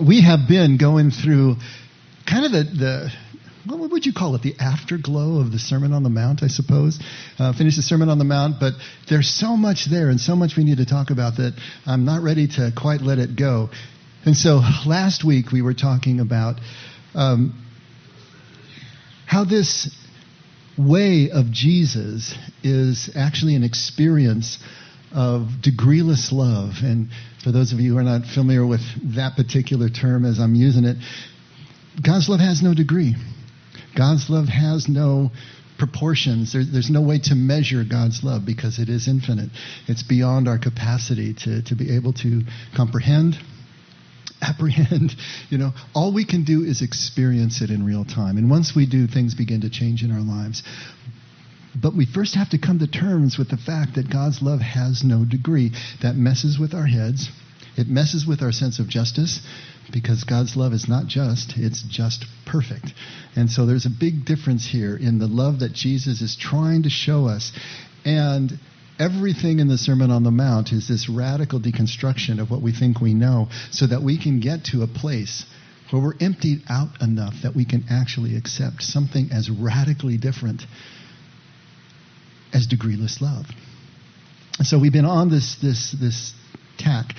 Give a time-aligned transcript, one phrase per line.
[0.00, 1.56] we have been going through
[2.26, 3.12] kind of the, the
[3.66, 4.42] what would you call it?
[4.42, 6.98] The afterglow of the Sermon on the Mount, I suppose.
[7.38, 8.74] Uh, finished the Sermon on the Mount, but
[9.08, 11.54] there's so much there and so much we need to talk about that
[11.86, 13.70] I'm not ready to quite let it go.
[14.24, 16.60] And so last week we were talking about
[17.14, 17.64] um,
[19.26, 19.94] how this
[20.76, 24.58] way of Jesus is actually an experience
[25.14, 26.74] of degreeless love.
[26.82, 27.08] And
[27.42, 28.82] for those of you who are not familiar with
[29.14, 30.96] that particular term as I'm using it,
[32.04, 33.14] God's love has no degree.
[33.96, 35.30] God's love has no
[35.78, 36.52] proportions.
[36.52, 39.50] There, there's no way to measure God's love because it is infinite.
[39.86, 42.42] It's beyond our capacity to, to be able to
[42.76, 43.36] comprehend,
[44.42, 45.12] apprehend.
[45.50, 48.38] You know, all we can do is experience it in real time.
[48.38, 50.64] And once we do, things begin to change in our lives.
[51.80, 55.02] But we first have to come to terms with the fact that God's love has
[55.02, 55.72] no degree.
[56.02, 57.30] That messes with our heads.
[57.76, 59.40] It messes with our sense of justice
[59.92, 62.92] because God's love is not just, it's just perfect.
[63.36, 66.90] And so there's a big difference here in the love that Jesus is trying to
[66.90, 67.52] show us.
[68.04, 68.58] And
[68.98, 73.00] everything in the Sermon on the Mount is this radical deconstruction of what we think
[73.00, 75.44] we know so that we can get to a place
[75.90, 80.62] where we're emptied out enough that we can actually accept something as radically different
[82.54, 83.46] as degreeless love.
[84.62, 86.32] So we've been on this this this
[86.78, 87.12] tack.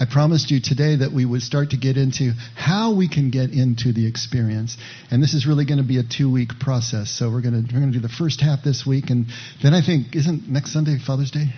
[0.00, 3.50] I promised you today that we would start to get into how we can get
[3.50, 4.76] into the experience.
[5.10, 7.10] And this is really going to be a two week process.
[7.10, 9.10] So we're going to, we're going to do the first half this week.
[9.10, 9.26] And
[9.62, 11.54] then I think, isn't next Sunday Father's Day?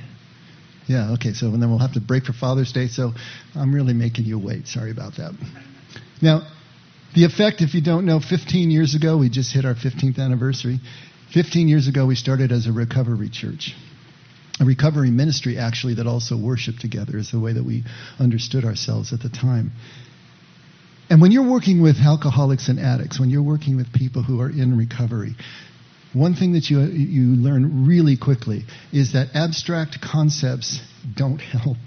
[0.86, 1.32] Yeah, okay.
[1.32, 2.88] So and then we'll have to break for Father's Day.
[2.88, 3.12] So
[3.54, 4.66] I'm really making you wait.
[4.66, 5.32] Sorry about that.
[6.20, 6.42] Now,
[7.14, 10.80] the effect, if you don't know, 15 years ago, we just hit our 15th anniversary.
[11.34, 13.74] 15 years ago, we started as a recovery church.
[14.60, 17.82] A recovery ministry, actually, that also worshiped together, is the way that we
[18.20, 19.72] understood ourselves at the time.
[21.10, 24.48] And when you're working with alcoholics and addicts, when you're working with people who are
[24.48, 25.34] in recovery,
[26.12, 28.62] one thing that you, you learn really quickly
[28.92, 30.80] is that abstract concepts
[31.16, 31.78] don't help.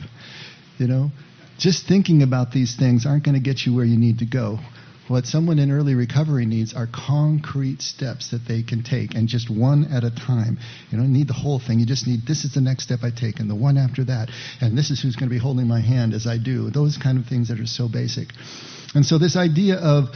[0.78, 1.12] You know,
[1.58, 4.60] just thinking about these things aren't going to get you where you need to go.
[5.08, 9.50] What someone in early recovery needs are concrete steps that they can take, and just
[9.50, 10.60] one at a time.
[10.92, 11.80] You don't need the whole thing.
[11.80, 14.30] You just need this is the next step I take, and the one after that,
[14.60, 16.70] and this is who's going to be holding my hand as I do.
[16.70, 18.28] Those kind of things that are so basic.
[18.96, 20.10] And so, this idea of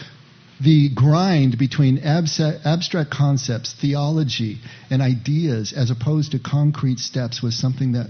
[0.60, 4.60] the grind between abstract concepts, theology,
[4.90, 8.08] and ideas as opposed to concrete steps was something that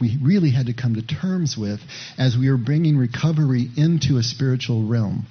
[0.00, 1.80] we really had to come to terms with
[2.18, 5.26] as we were bringing recovery into a spiritual realm.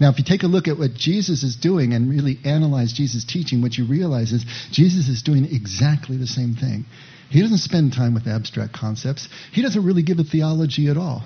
[0.00, 3.24] Now, if you take a look at what Jesus is doing and really analyze Jesus'
[3.24, 6.84] teaching, what you realize is Jesus is doing exactly the same thing.
[7.30, 9.28] He doesn't spend time with abstract concepts.
[9.52, 11.24] He doesn't really give a theology at all.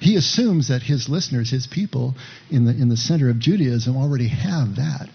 [0.00, 2.14] He assumes that his listeners, his people
[2.50, 5.08] in the, in the center of Judaism already have that.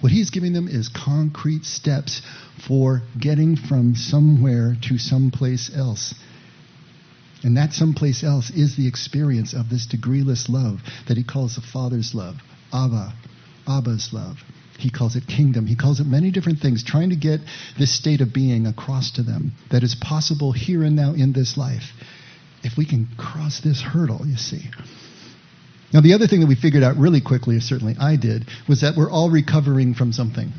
[0.00, 2.20] What he's giving them is concrete steps
[2.66, 6.14] for getting from somewhere to someplace else.
[7.42, 11.60] And that someplace else is the experience of this degreeless love that he calls the
[11.62, 12.36] Father's love.
[12.74, 13.14] Abba,
[13.68, 14.38] Abba's love.
[14.78, 15.66] He calls it kingdom.
[15.66, 17.40] He calls it many different things, trying to get
[17.78, 21.56] this state of being across to them that is possible here and now in this
[21.56, 21.92] life.
[22.64, 24.70] If we can cross this hurdle, you see.
[25.92, 28.96] Now, the other thing that we figured out really quickly, certainly I did, was that
[28.96, 30.52] we're all recovering from something.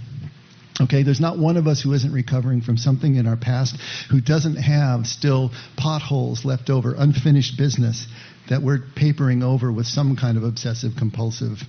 [0.80, 3.78] Okay, there's not one of us who isn't recovering from something in our past,
[4.10, 8.08] who doesn't have still potholes left over, unfinished business
[8.50, 11.60] that we're papering over with some kind of obsessive compulsive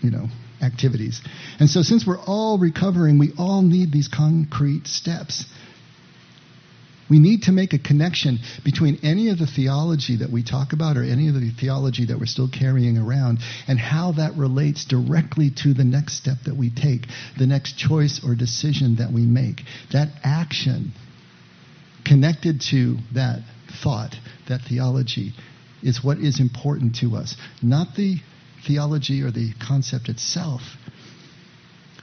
[0.00, 0.28] you know,
[0.62, 1.20] activities.
[1.58, 5.44] And so since we're all recovering, we all need these concrete steps.
[7.10, 10.96] We need to make a connection between any of the theology that we talk about
[10.96, 15.50] or any of the theology that we're still carrying around and how that relates directly
[15.64, 17.06] to the next step that we take,
[17.36, 19.62] the next choice or decision that we make.
[19.92, 20.92] That action
[22.04, 23.40] connected to that
[23.82, 24.14] thought,
[24.48, 25.32] that theology,
[25.82, 27.34] is what is important to us.
[27.60, 28.18] Not the
[28.66, 30.62] theology or the concept itself,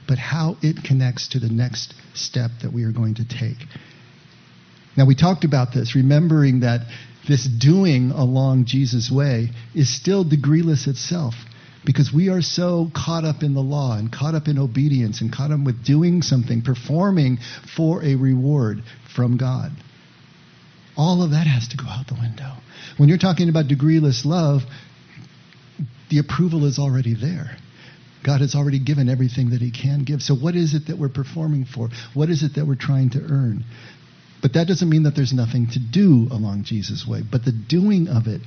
[0.06, 3.58] but how it connects to the next step that we are going to take.
[4.96, 6.80] Now, we talked about this, remembering that
[7.28, 11.34] this doing along Jesus' way is still degreeless itself
[11.84, 15.32] because we are so caught up in the law and caught up in obedience and
[15.32, 17.38] caught up with doing something, performing
[17.76, 18.82] for a reward
[19.14, 19.72] from God.
[20.96, 22.54] All of that has to go out the window.
[22.96, 24.62] When you're talking about degreeless love,
[26.10, 27.56] the approval is already there.
[28.24, 30.22] God has already given everything that He can give.
[30.22, 31.88] So, what is it that we're performing for?
[32.14, 33.64] What is it that we're trying to earn?
[34.42, 37.22] But that doesn't mean that there's nothing to do along Jesus' way.
[37.28, 38.40] But the doing of it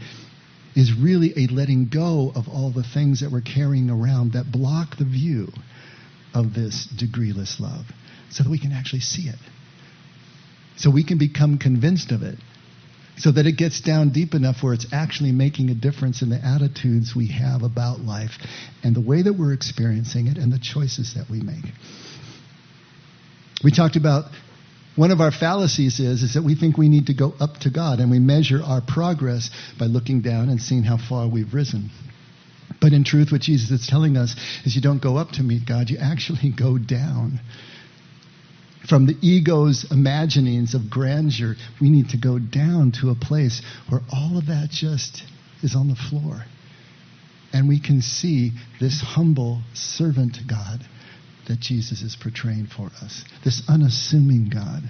[0.76, 4.98] is really a letting go of all the things that we're carrying around that block
[4.98, 5.50] the view
[6.34, 7.86] of this degreeless love
[8.30, 9.40] so that we can actually see it.
[10.78, 12.38] So we can become convinced of it.
[13.22, 16.44] So that it gets down deep enough where it's actually making a difference in the
[16.44, 18.32] attitudes we have about life
[18.84, 21.64] and the way that we're experiencing it and the choices that we make.
[23.64, 24.26] We talked about
[24.96, 27.70] one of our fallacies is, is that we think we need to go up to
[27.70, 31.92] God and we measure our progress by looking down and seeing how far we've risen.
[32.82, 34.36] But in truth, what Jesus is telling us
[34.66, 37.40] is you don't go up to meet God, you actually go down.
[38.88, 44.02] From the ego's imaginings of grandeur, we need to go down to a place where
[44.12, 45.24] all of that just
[45.62, 46.46] is on the floor.
[47.54, 50.86] And we can see this humble servant God
[51.48, 53.24] that Jesus is portraying for us.
[53.44, 54.84] This unassuming God.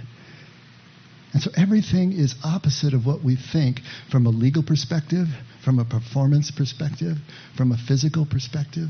[1.33, 3.79] And so everything is opposite of what we think
[4.11, 5.27] from a legal perspective,
[5.63, 7.17] from a performance perspective,
[7.55, 8.89] from a physical perspective.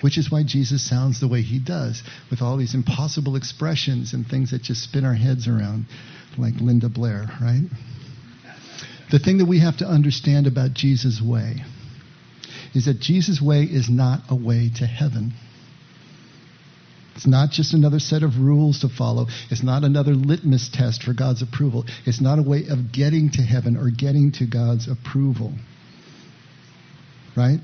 [0.00, 4.26] Which is why Jesus sounds the way he does, with all these impossible expressions and
[4.26, 5.86] things that just spin our heads around,
[6.38, 7.68] like Linda Blair, right?
[9.10, 11.62] The thing that we have to understand about Jesus' way
[12.74, 15.32] is that Jesus' way is not a way to heaven.
[17.16, 19.26] It's not just another set of rules to follow.
[19.50, 21.84] It's not another litmus test for God's approval.
[22.06, 25.52] It's not a way of getting to heaven or getting to God's approval.
[27.36, 27.58] Right?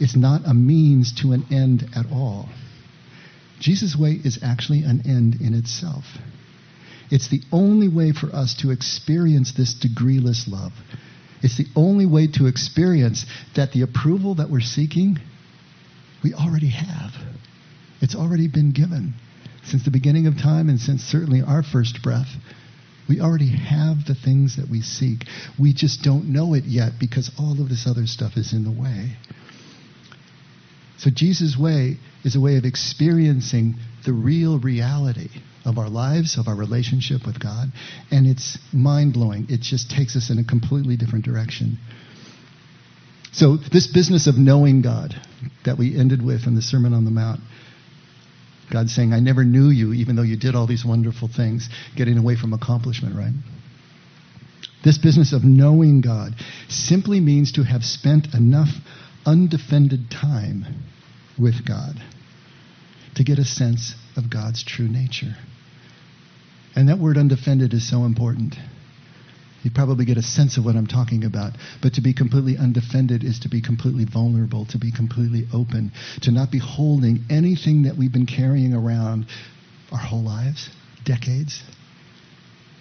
[0.00, 2.48] It's not a means to an end at all.
[3.60, 6.04] Jesus' way is actually an end in itself.
[7.10, 10.72] It's the only way for us to experience this degreeless love.
[11.42, 13.24] It's the only way to experience
[13.56, 15.18] that the approval that we're seeking,
[16.22, 17.12] we already have.
[18.00, 19.14] It's already been given.
[19.64, 22.28] Since the beginning of time and since certainly our first breath,
[23.08, 25.24] we already have the things that we seek.
[25.58, 28.70] We just don't know it yet because all of this other stuff is in the
[28.70, 29.16] way.
[30.98, 35.28] So Jesus' way is a way of experiencing the real reality
[35.64, 37.72] of our lives, of our relationship with God,
[38.10, 39.46] and it's mind blowing.
[39.48, 41.78] It just takes us in a completely different direction.
[43.32, 45.14] So, this business of knowing God
[45.64, 47.40] that we ended with in the Sermon on the Mount
[48.70, 52.18] God saying, I never knew you, even though you did all these wonderful things, getting
[52.18, 53.32] away from accomplishment, right?
[54.84, 56.34] This business of knowing God
[56.68, 58.68] simply means to have spent enough
[59.26, 60.66] undefended time
[61.38, 61.94] with God
[63.16, 65.34] to get a sense of God's true nature.
[66.76, 68.54] And that word undefended is so important.
[69.62, 71.54] You probably get a sense of what I'm talking about.
[71.82, 75.92] But to be completely undefended is to be completely vulnerable, to be completely open,
[76.22, 79.26] to not be holding anything that we've been carrying around
[79.90, 80.70] our whole lives,
[81.04, 81.62] decades,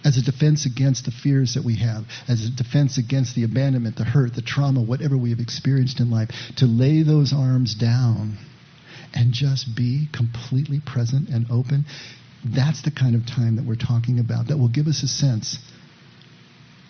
[0.08, 3.98] as a defense against the fears that we have, as a defense against the abandonment,
[3.98, 8.38] the hurt, the trauma, whatever we have experienced in life, to lay those arms down
[9.14, 11.84] and just be completely present and open.
[12.46, 15.58] That's the kind of time that we're talking about that will give us a sense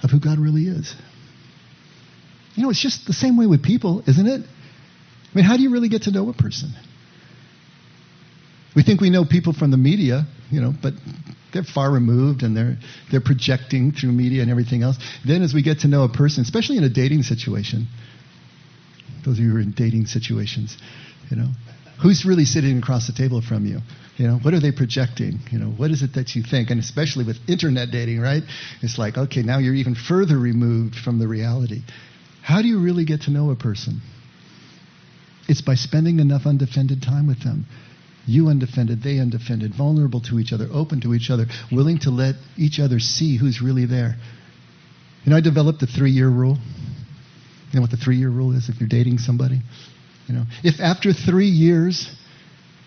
[0.03, 0.93] of who God really is.
[2.53, 4.41] You know, it's just the same way with people, isn't it?
[4.41, 6.71] I mean, how do you really get to know a person?
[8.75, 10.93] We think we know people from the media, you know, but
[11.57, 12.77] they're far removed and they're
[13.11, 14.97] they're projecting through media and everything else.
[15.25, 17.87] Then as we get to know a person, especially in a dating situation,
[19.25, 20.77] those of you who are in dating situations,
[21.31, 21.49] you know,
[22.01, 23.79] who's really sitting across the table from you?
[24.17, 25.39] You know, what are they projecting?
[25.51, 26.69] You know, what is it that you think?
[26.69, 28.43] And especially with internet dating, right?
[28.81, 31.81] It's like, okay, now you're even further removed from the reality.
[32.41, 34.01] How do you really get to know a person?
[35.47, 37.65] It's by spending enough undefended time with them.
[38.27, 42.35] You undefended, they undefended, vulnerable to each other, open to each other, willing to let
[42.57, 44.17] each other see who's really there.
[45.23, 46.57] You know, I developed the three year rule.
[47.71, 49.61] You know what the three year rule is if you're dating somebody?
[50.27, 52.13] You know, if after three years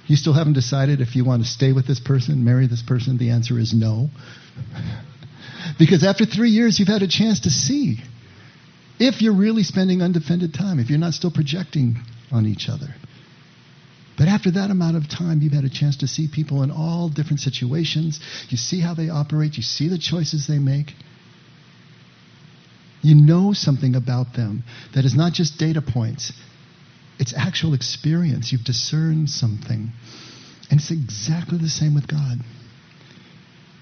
[0.06, 3.16] you still haven't decided if you want to stay with this person, marry this person,
[3.16, 4.10] the answer is no.
[5.78, 7.98] because after three years, you've had a chance to see
[8.98, 11.96] if you're really spending undefended time, if you're not still projecting
[12.30, 12.94] on each other.
[14.20, 17.08] But after that amount of time, you've had a chance to see people in all
[17.08, 18.20] different situations.
[18.50, 20.92] You see how they operate, you see the choices they make.
[23.00, 24.62] You know something about them
[24.94, 26.34] that is not just data points,
[27.18, 28.52] it's actual experience.
[28.52, 29.90] You've discerned something.
[30.70, 32.40] And it's exactly the same with God.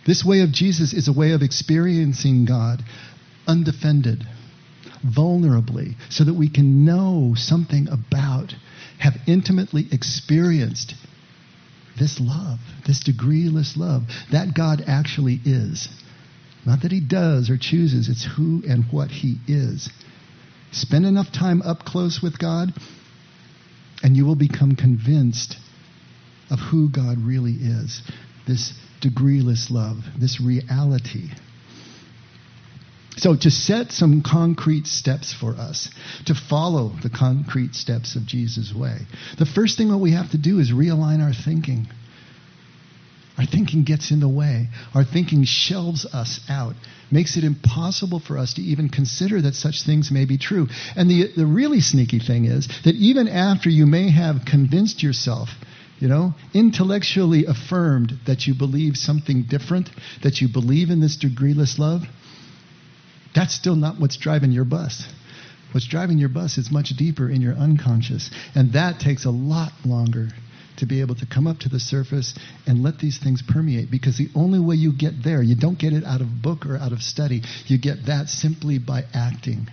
[0.07, 2.85] This way of Jesus is a way of experiencing God
[3.49, 4.25] undefended,
[5.04, 8.54] vulnerably, so that we can know something about,
[8.99, 10.95] have intimately experienced
[11.99, 15.88] this love, this degreeless love, that God actually is.
[16.64, 19.88] Not that he does or chooses, it's who and what he is.
[20.71, 22.73] Spend enough time up close with God,
[24.02, 25.57] and you will become convinced
[26.50, 28.02] of who God really is.
[28.47, 31.31] This degreeless love, this reality.
[33.19, 35.89] So, to set some concrete steps for us,
[36.27, 38.99] to follow the concrete steps of Jesus' way,
[39.39, 41.89] the first thing that we have to do is realign our thinking.
[43.37, 44.69] Our thinking gets in the way.
[44.95, 46.75] Our thinking shelves us out,
[47.11, 50.67] makes it impossible for us to even consider that such things may be true.
[50.97, 55.51] And the, the really sneaky thing is that even after you may have convinced yourself,
[56.01, 59.91] you know, intellectually affirmed that you believe something different,
[60.23, 62.03] that you believe in this degreeless love,
[63.35, 65.05] that's still not what's driving your bus.
[65.73, 68.31] What's driving your bus is much deeper in your unconscious.
[68.55, 70.29] And that takes a lot longer
[70.79, 72.35] to be able to come up to the surface
[72.67, 75.93] and let these things permeate because the only way you get there, you don't get
[75.93, 77.43] it out of book or out of study.
[77.67, 79.69] You get that simply by acting,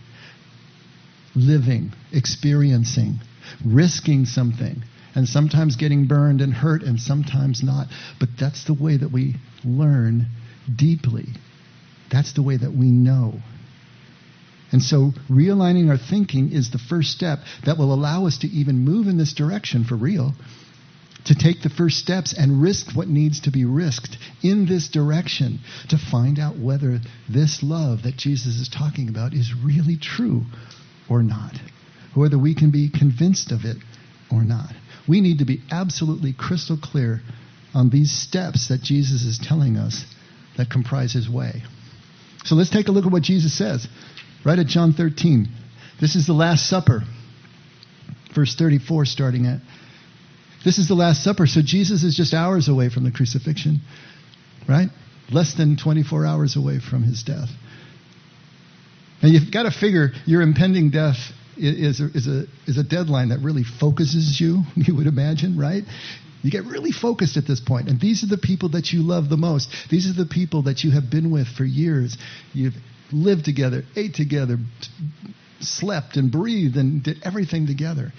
[1.35, 3.19] living, experiencing,
[3.63, 4.83] risking something,
[5.13, 7.87] and sometimes getting burned and hurt and sometimes not.
[8.19, 10.27] But that's the way that we learn
[10.75, 11.27] deeply.
[12.11, 13.41] That's the way that we know.
[14.71, 18.79] And so realigning our thinking is the first step that will allow us to even
[18.79, 20.33] move in this direction for real
[21.25, 25.59] to take the first steps and risk what needs to be risked in this direction
[25.89, 30.43] to find out whether this love that Jesus is talking about is really true
[31.09, 31.55] or not,
[32.13, 33.77] whether we can be convinced of it
[34.31, 34.73] or not.
[35.07, 37.21] We need to be absolutely crystal clear
[37.73, 40.05] on these steps that Jesus is telling us
[40.57, 41.63] that comprise his way.
[42.45, 43.87] So let's take a look at what Jesus says
[44.45, 45.47] right at John 13.
[45.99, 47.01] This is the Last Supper,
[48.33, 49.59] verse 34, starting at
[50.65, 53.81] this is the Last Supper, so Jesus is just hours away from the crucifixion,
[54.67, 54.89] right?
[55.31, 57.49] Less than 24 hours away from his death.
[59.21, 61.17] And you've got to figure your impending death
[61.55, 65.83] is a, is, a, is a deadline that really focuses you, you would imagine, right?
[66.45, 67.59] You get really focused at this.
[67.67, 69.67] And these are the people that you love the most.
[69.89, 72.15] These are the people that you have been with for years.
[72.53, 72.75] You've
[73.11, 74.59] lived together, ate together,
[75.59, 78.13] slept and breathed and did everything together.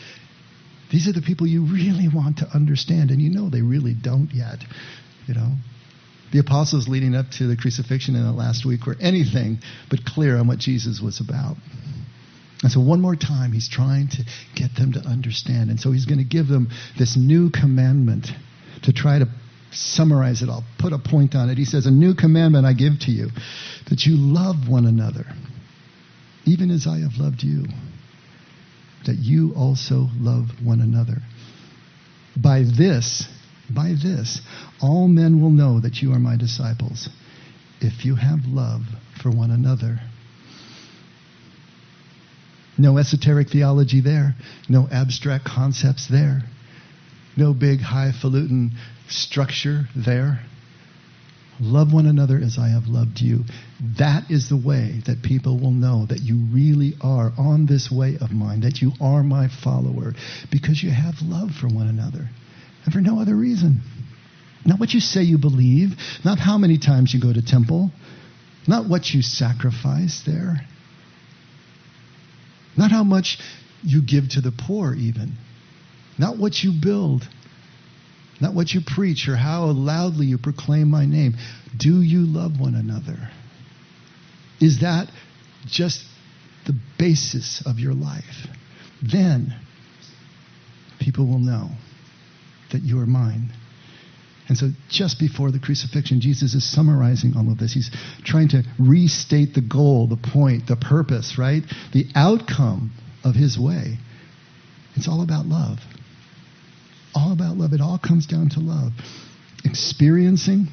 [0.90, 4.34] These are the people you really want to understand, and you know they really don't
[4.34, 4.58] yet.
[5.28, 5.52] You know,
[6.32, 10.36] the apostles leading up to the crucifixion in the last week were anything but clear
[10.36, 11.58] on what Jesus was about.
[12.66, 14.24] And so, one more time, he's trying to
[14.56, 15.70] get them to understand.
[15.70, 16.68] And so, he's going to give them
[16.98, 18.26] this new commandment
[18.82, 19.28] to try to
[19.70, 20.48] summarize it.
[20.48, 21.58] I'll put a point on it.
[21.58, 23.28] He says, A new commandment I give to you,
[23.88, 25.26] that you love one another,
[26.44, 27.66] even as I have loved you
[29.06, 31.18] that you also love one another.
[32.36, 33.28] By this,
[33.70, 34.40] by this,
[34.82, 37.08] all men will know that you are my disciples,
[37.80, 38.82] if you have love
[39.22, 40.00] for one another.
[42.78, 44.34] No esoteric theology there,
[44.68, 46.42] no abstract concepts there,
[47.36, 48.72] no big highfalutin
[49.08, 50.40] structure there.
[51.58, 53.44] Love one another as I have loved you.
[53.98, 58.18] That is the way that people will know that you really are on this way
[58.20, 60.12] of mine, that you are my follower,
[60.50, 62.28] because you have love for one another
[62.84, 63.80] and for no other reason.
[64.66, 67.90] Not what you say you believe, not how many times you go to temple,
[68.68, 70.60] not what you sacrifice there,
[72.76, 73.38] not how much
[73.82, 75.32] you give to the poor, even,
[76.18, 77.28] not what you build
[78.40, 81.34] not what you preach or how loudly you proclaim my name.
[81.76, 83.30] Do you love one another?
[84.60, 85.08] Is that
[85.66, 86.04] just
[86.66, 88.46] the basis of your life?
[89.02, 89.54] Then
[90.98, 91.70] people will know
[92.72, 93.52] that you are mine.
[94.48, 97.72] And so, just before the crucifixion, Jesus is summarizing all of this.
[97.72, 97.90] He's
[98.24, 101.62] trying to restate the goal, the point, the purpose, right?
[101.92, 102.92] The outcome
[103.24, 103.98] of his way.
[104.94, 105.78] It's all about love
[107.16, 107.72] all about love.
[107.72, 108.92] It all comes down to love.
[109.64, 110.68] Experiencing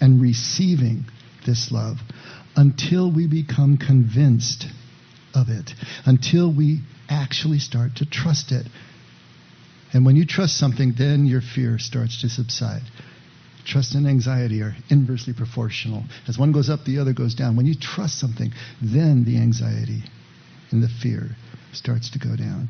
[0.00, 1.04] and receiving
[1.46, 1.98] this love
[2.56, 4.64] until we become convinced
[5.34, 5.70] of it,
[6.06, 8.66] until we actually start to trust it.
[9.92, 12.82] And when you trust something, then your fear starts to subside.
[13.64, 16.04] Trust and anxiety are inversely proportional.
[16.26, 17.56] As one goes up, the other goes down.
[17.56, 20.02] When you trust something, then the anxiety
[20.70, 21.36] and the fear
[21.72, 22.68] starts to go down.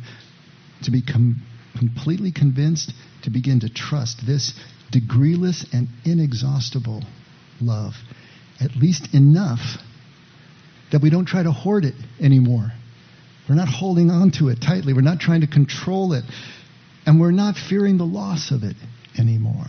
[0.84, 1.42] To become
[1.78, 4.54] completely convinced to begin to trust this
[4.92, 7.04] degreeless and inexhaustible
[7.60, 7.94] love,
[8.60, 9.78] at least enough
[10.90, 12.72] that we don't try to hoard it anymore.
[13.48, 14.92] We're not holding on to it tightly.
[14.92, 16.25] We're not trying to control it.
[17.08, 18.76] And we're not fearing the loss of it
[19.18, 19.64] anymore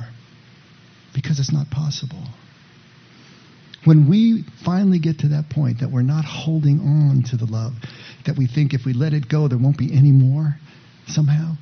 [1.15, 2.21] because it's not possible.
[3.85, 7.71] When we finally get to that point that we're not holding on to the love,
[8.25, 10.57] that we think if we let it go, there won't be any more
[11.07, 11.53] somehow,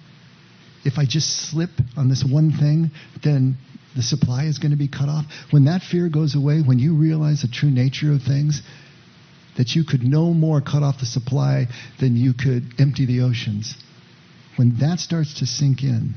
[0.83, 2.89] if I just slip on this one thing,
[3.23, 3.59] then
[3.95, 5.25] the supply is going to be cut off.
[5.51, 8.63] When that fear goes away, when you realize the true nature of things,
[9.57, 11.67] that you could no more cut off the supply
[11.99, 13.75] than you could empty the oceans.
[14.57, 16.15] When that starts to sink in,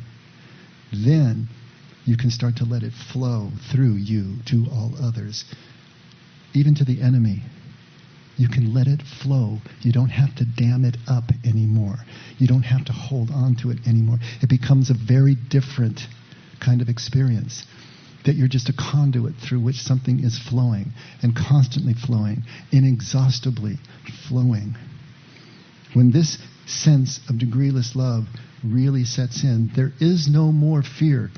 [0.92, 1.48] then
[2.06, 5.44] you can start to let it flow through you to all others,
[6.54, 7.42] even to the enemy.
[8.36, 9.58] You can let it flow.
[9.82, 11.96] You don't have to dam it up anymore.
[12.38, 14.18] You don't have to hold on to it anymore.
[14.40, 16.00] It becomes a very different
[16.58, 17.66] kind of experience.
[18.24, 20.92] That you're just a conduit through which something is flowing
[21.22, 23.76] and constantly flowing, inexhaustibly
[24.28, 24.74] flowing.
[25.92, 28.24] When this sense of degreeless love
[28.64, 31.30] really sets in, there is no more fear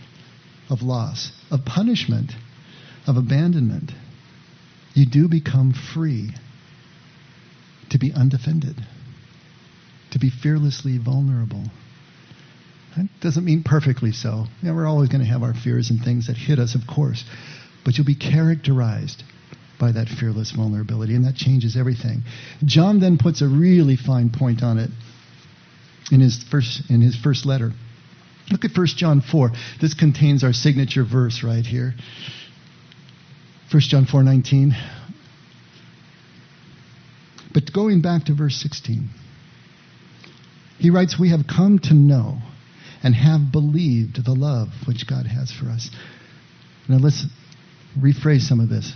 [0.68, 2.32] of loss, of punishment,
[3.06, 3.92] of abandonment.
[4.94, 6.30] You do become free
[7.90, 8.76] to be undefended,
[10.12, 11.64] to be fearlessly vulnerable.
[12.96, 14.46] That doesn't mean perfectly so.
[14.62, 17.24] Yeah, we're always going to have our fears and things that hit us, of course.
[17.84, 19.22] But you'll be characterized
[19.80, 22.22] by that fearless vulnerability, and that changes everything.
[22.64, 24.90] John then puts a really fine point on it
[26.12, 27.73] in his first, in his first letter.
[28.50, 29.50] Look at 1 John 4.
[29.81, 31.95] This contains our signature verse right here.
[33.71, 34.76] 1 John 4:19.
[37.54, 39.09] But going back to verse 16,
[40.78, 42.38] he writes, We have come to know
[43.02, 45.90] and have believed the love which God has for us.
[46.88, 47.26] Now let's
[47.99, 48.92] rephrase some of this.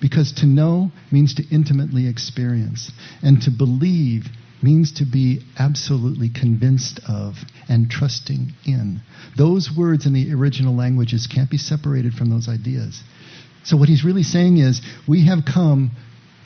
[0.00, 2.90] Because to know means to intimately experience,
[3.22, 4.26] and to believe
[4.64, 7.34] means to be absolutely convinced of
[7.68, 9.00] and trusting in.
[9.36, 13.02] Those words in the original languages can't be separated from those ideas.
[13.64, 15.92] So, what he's really saying is, we have come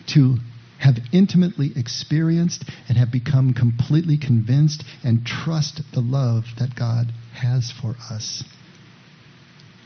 [0.09, 0.37] to
[0.79, 7.73] have intimately experienced and have become completely convinced and trust the love that God has
[7.73, 8.45] for us.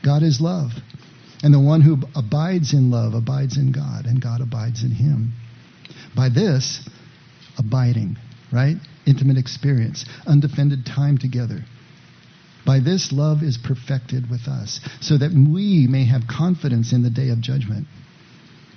[0.05, 0.73] God is love.
[1.43, 5.33] And the one who abides in love abides in God, and God abides in him.
[6.15, 6.89] By this,
[7.59, 8.17] abiding,
[8.53, 8.77] right?
[9.07, 11.65] Intimate experience, undefended time together.
[12.65, 17.11] By this, love is perfected with us, so that we may have confidence in the
[17.11, 17.87] day of judgment.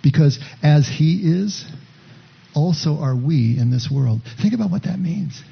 [0.02, 1.66] Because as he is,
[2.56, 4.22] also are we in this world.
[4.42, 5.44] Think about what that means.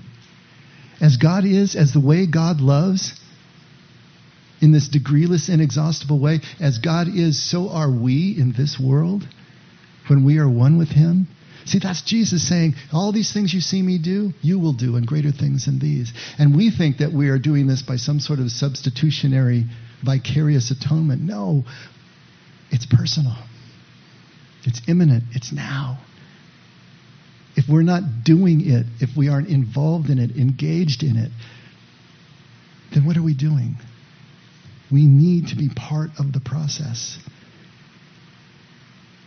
[1.02, 3.20] As God is, as the way God loves,
[4.62, 9.28] in this degreeless, inexhaustible way, as God is, so are we in this world
[10.08, 11.28] when we are one with Him.
[11.66, 15.08] See, that's Jesus saying, All these things you see me do, you will do, and
[15.08, 16.12] greater things than these.
[16.38, 19.66] And we think that we are doing this by some sort of substitutionary,
[20.04, 21.22] vicarious atonement.
[21.22, 21.64] No,
[22.70, 23.38] it's personal,
[24.66, 26.00] it's imminent, it's now
[27.56, 31.32] if we're not doing it, if we aren't involved in it, engaged in it,
[32.94, 33.78] then what are we doing?
[34.92, 37.18] We need to be part of the process.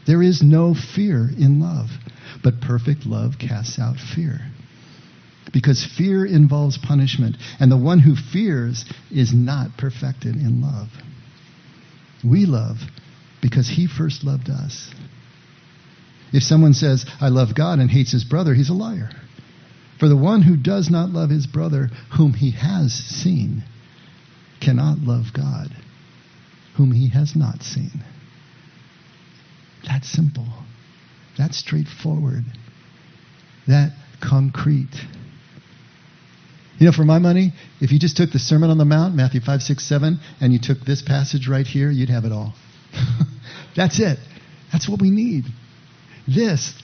[0.06, 1.88] There is no fear in love,
[2.42, 4.40] but perfect love casts out fear.
[5.52, 10.88] Because fear involves punishment, and the one who fears is not perfected in love.
[12.24, 12.78] We love
[13.40, 14.90] because he first loved us.
[16.32, 19.10] If someone says, I love God and hates his brother, he's a liar.
[20.00, 23.62] For the one who does not love his brother, whom he has seen,
[24.60, 25.68] cannot love God,
[26.76, 28.04] whom he has not seen.
[29.86, 30.46] That's simple.
[31.38, 32.44] That's straightforward.
[33.66, 34.94] That concrete.
[36.78, 39.40] You know, for my money, if you just took the Sermon on the Mount, Matthew
[39.40, 42.54] 5, 6, 7, and you took this passage right here, you'd have it all.
[43.76, 44.18] That's it.
[44.72, 45.44] That's what we need.
[46.28, 46.74] This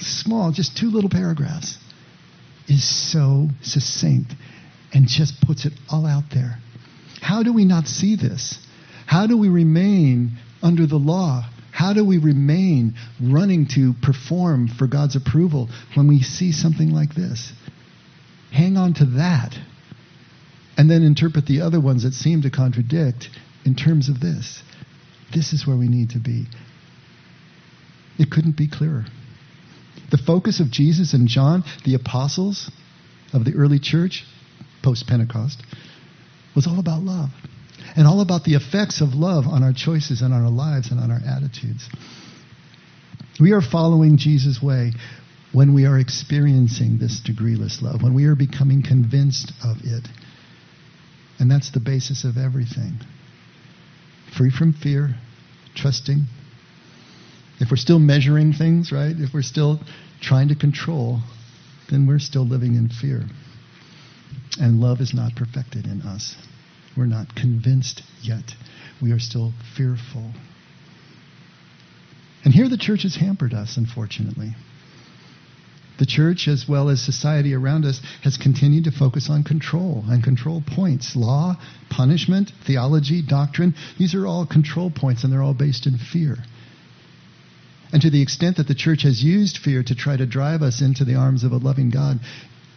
[0.00, 1.78] small, just two little paragraphs,
[2.68, 4.34] is so succinct
[4.92, 6.58] and just puts it all out there.
[7.20, 8.58] How do we not see this?
[9.06, 11.48] How do we remain under the law?
[11.78, 17.14] How do we remain running to perform for God's approval when we see something like
[17.14, 17.52] this?
[18.50, 19.56] Hang on to that
[20.76, 23.30] and then interpret the other ones that seem to contradict
[23.64, 24.60] in terms of this.
[25.32, 26.46] This is where we need to be.
[28.18, 29.04] It couldn't be clearer.
[30.10, 32.72] The focus of Jesus and John, the apostles
[33.32, 34.24] of the early church,
[34.82, 35.62] post Pentecost,
[36.56, 37.30] was all about love
[37.96, 41.00] and all about the effects of love on our choices and on our lives and
[41.00, 41.88] on our attitudes.
[43.40, 44.92] We are following Jesus' way
[45.52, 50.06] when we are experiencing this degreeless love, when we are becoming convinced of it.
[51.38, 52.98] And that's the basis of everything.
[54.36, 55.14] Free from fear,
[55.74, 56.26] trusting,
[57.60, 59.14] If we're still measuring things, right?
[59.16, 59.80] If we're still
[60.20, 61.20] trying to control,
[61.90, 63.22] then we're still living in fear.
[64.60, 66.36] And love is not perfected in us.
[66.98, 68.42] We're not convinced yet.
[69.00, 70.32] We are still fearful.
[72.44, 74.56] And here the church has hampered us, unfortunately.
[76.00, 80.24] The church, as well as society around us, has continued to focus on control and
[80.24, 81.14] control points.
[81.14, 81.56] Law,
[81.88, 86.36] punishment, theology, doctrine, these are all control points and they're all based in fear.
[87.92, 90.82] And to the extent that the church has used fear to try to drive us
[90.82, 92.18] into the arms of a loving God,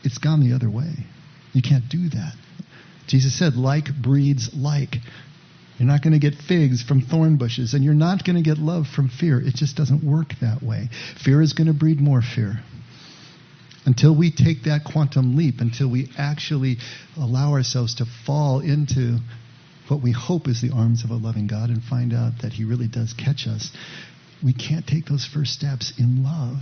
[0.03, 0.93] it's gone the other way.
[1.53, 2.33] You can't do that.
[3.07, 4.95] Jesus said, like breeds like.
[5.77, 8.59] You're not going to get figs from thorn bushes, and you're not going to get
[8.59, 9.41] love from fear.
[9.41, 10.89] It just doesn't work that way.
[11.23, 12.59] Fear is going to breed more fear.
[13.85, 16.77] Until we take that quantum leap, until we actually
[17.17, 19.17] allow ourselves to fall into
[19.87, 22.63] what we hope is the arms of a loving God and find out that He
[22.63, 23.71] really does catch us,
[24.43, 26.59] we can't take those first steps in love.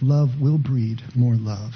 [0.00, 1.72] Love will breed more love.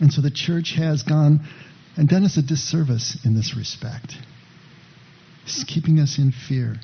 [0.00, 1.46] And so the church has gone
[1.96, 4.14] and done us a disservice in this respect.
[5.44, 6.76] It's keeping us in fear.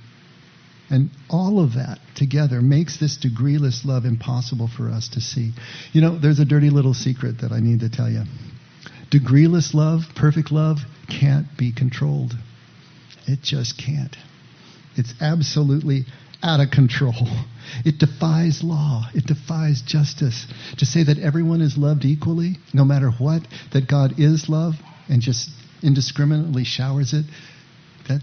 [0.91, 5.53] And all of that together makes this degreeless love impossible for us to see.
[5.93, 8.25] You know, there's a dirty little secret that I need to tell you.
[9.11, 12.35] Degreeless love, perfect love, can't be controlled.
[13.27, 14.17] It just can't.
[14.97, 16.07] It's absolutely
[16.43, 17.29] out of control.
[17.85, 19.09] It defies law.
[19.15, 20.47] It defies justice.
[20.79, 23.43] To say that everyone is loved equally, no matter what,
[23.73, 24.75] that God is love
[25.11, 25.51] and just
[25.83, 27.27] indiscriminately showers it,
[28.09, 28.23] that,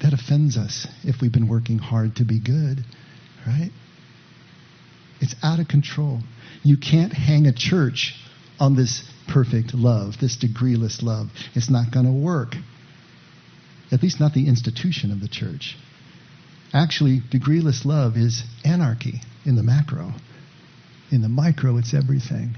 [0.00, 2.84] that offends us if we've been working hard to be good,
[3.46, 3.70] right?
[5.20, 6.20] It's out of control.
[6.62, 8.14] You can't hang a church
[8.58, 11.28] on this perfect love, this degreeless love.
[11.54, 12.54] It's not going to work.
[13.92, 15.76] At least not the institution of the church.
[16.72, 20.12] Actually, degreeless love is anarchy in the macro.
[21.10, 22.54] In the micro, it's everything.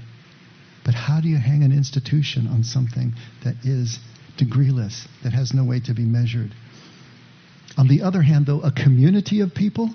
[0.85, 3.99] But how do you hang an institution on something that is
[4.37, 6.51] degreeless, that has no way to be measured?
[7.77, 9.89] On the other hand, though, a community of people,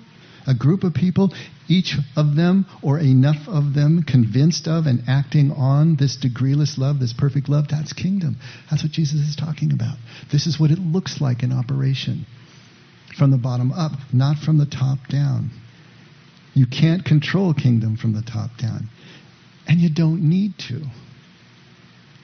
[0.47, 1.33] a group of people,
[1.67, 6.99] each of them or enough of them convinced of and acting on this degreeless love,
[6.99, 8.37] this perfect love, that's kingdom.
[8.69, 9.97] That's what Jesus is talking about.
[10.31, 12.25] This is what it looks like in operation
[13.17, 15.51] from the bottom up, not from the top down.
[16.53, 18.89] You can't control kingdom from the top down.
[19.69, 20.81] And you don't need to.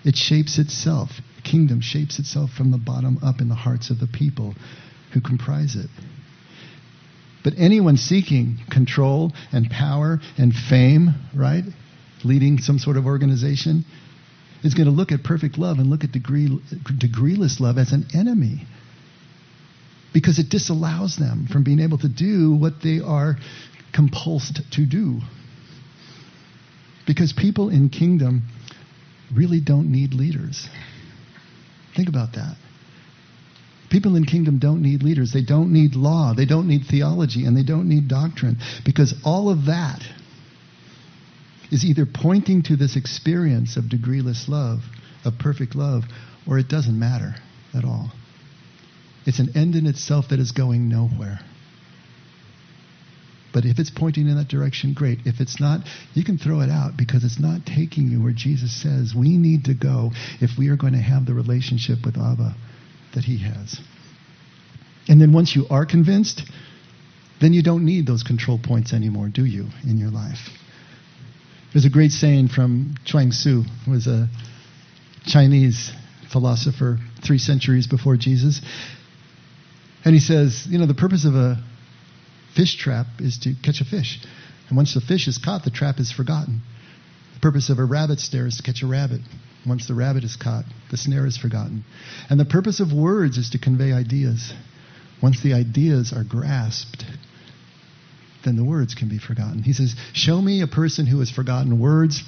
[0.03, 1.11] It shapes itself.
[1.43, 4.55] Kingdom shapes itself from the bottom up in the hearts of the people
[5.13, 5.89] who comprise it.
[7.43, 11.63] But anyone seeking control and power and fame, right,
[12.23, 13.85] leading some sort of organization,
[14.63, 16.47] is going to look at perfect love and look at degree,
[16.97, 18.65] degreeless love as an enemy
[20.15, 23.35] because it disallows them from being able to do what they are
[23.93, 25.19] compulsed to do.
[27.05, 28.47] Because people in kingdom
[29.33, 30.67] really don't need leaders.
[31.95, 32.57] Think about that.
[33.89, 35.31] People in kingdom don't need leaders.
[35.31, 36.33] They don't need law.
[36.35, 37.45] They don't need theology.
[37.45, 38.57] And they don't need doctrine.
[38.83, 40.01] Because all of that
[41.71, 44.79] is either pointing to this experience of degreeless love,
[45.23, 46.03] of perfect love,
[46.47, 47.35] or it doesn't matter
[47.73, 48.11] at all.
[49.25, 51.39] It's an end in itself that is going nowhere.
[53.55, 55.19] But if it's pointing in that direction, great.
[55.23, 55.79] If it's not,
[56.13, 59.63] you can throw it out because it's not taking you where Jesus says we need
[59.65, 62.53] to go if we are going to have the relationship with Abba
[63.13, 63.79] that he has.
[65.07, 66.41] And then once you are convinced,
[67.39, 70.49] then you don't need those control points anymore, do you, in your life?
[71.71, 74.27] There's a great saying from Chuang Tzu, who was a
[75.25, 75.93] Chinese
[76.29, 78.59] philosopher three centuries before Jesus.
[80.03, 81.63] And he says, you know, the purpose of a
[82.55, 84.19] fish trap is to catch a fish.
[84.67, 86.61] And once the fish is caught, the trap is forgotten.
[87.35, 89.21] The purpose of a rabbit snare is to catch a rabbit.
[89.65, 91.83] Once the rabbit is caught, the snare is forgotten.
[92.29, 94.53] And the purpose of words is to convey ideas.
[95.21, 97.05] Once the ideas are grasped,
[98.43, 99.63] then the words can be forgotten.
[99.63, 102.23] He says, Show me a person who has forgotten words.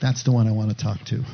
[0.00, 1.24] That's the one I want to talk to.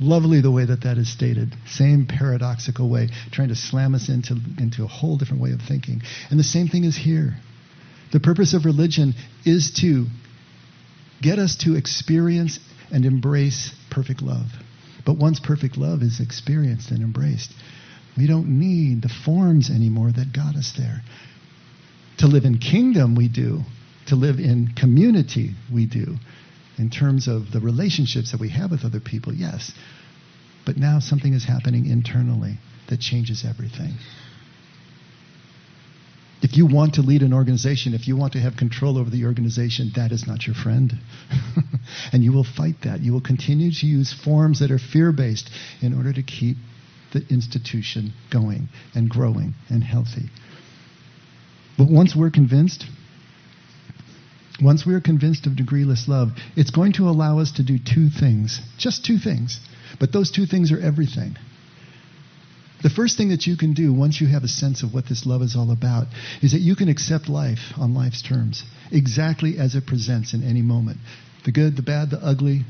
[0.00, 1.54] Lovely the way that that is stated.
[1.66, 6.02] Same paradoxical way, trying to slam us into, into a whole different way of thinking.
[6.30, 7.36] And the same thing is here.
[8.12, 10.06] The purpose of religion is to
[11.22, 12.58] get us to experience
[12.92, 14.46] and embrace perfect love.
[15.06, 17.52] But once perfect love is experienced and embraced,
[18.16, 21.02] we don't need the forms anymore that got us there.
[22.18, 23.60] To live in kingdom, we do.
[24.06, 26.16] To live in community, we do
[26.78, 29.72] in terms of the relationships that we have with other people, yes.
[30.66, 32.58] But now something is happening internally
[32.88, 33.94] that changes everything.
[36.42, 39.24] If you want to lead an organization, if you want to have control over the
[39.24, 40.92] organization, that is not your friend.
[42.12, 43.00] and you will fight that.
[43.00, 46.58] You will continue to use forms that are fear based in order to keep
[47.14, 50.28] the institution going and growing and healthy.
[51.78, 52.84] But once we're convinced,
[54.64, 58.08] once we are convinced of degreeless love, it's going to allow us to do two
[58.08, 58.60] things.
[58.78, 59.60] Just two things.
[60.00, 61.36] But those two things are everything.
[62.82, 65.24] The first thing that you can do once you have a sense of what this
[65.24, 66.06] love is all about
[66.42, 70.60] is that you can accept life on life's terms, exactly as it presents in any
[70.60, 70.98] moment.
[71.44, 72.64] The good, the bad, the ugly,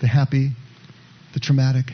[0.00, 0.50] the happy,
[1.32, 1.92] the traumatic.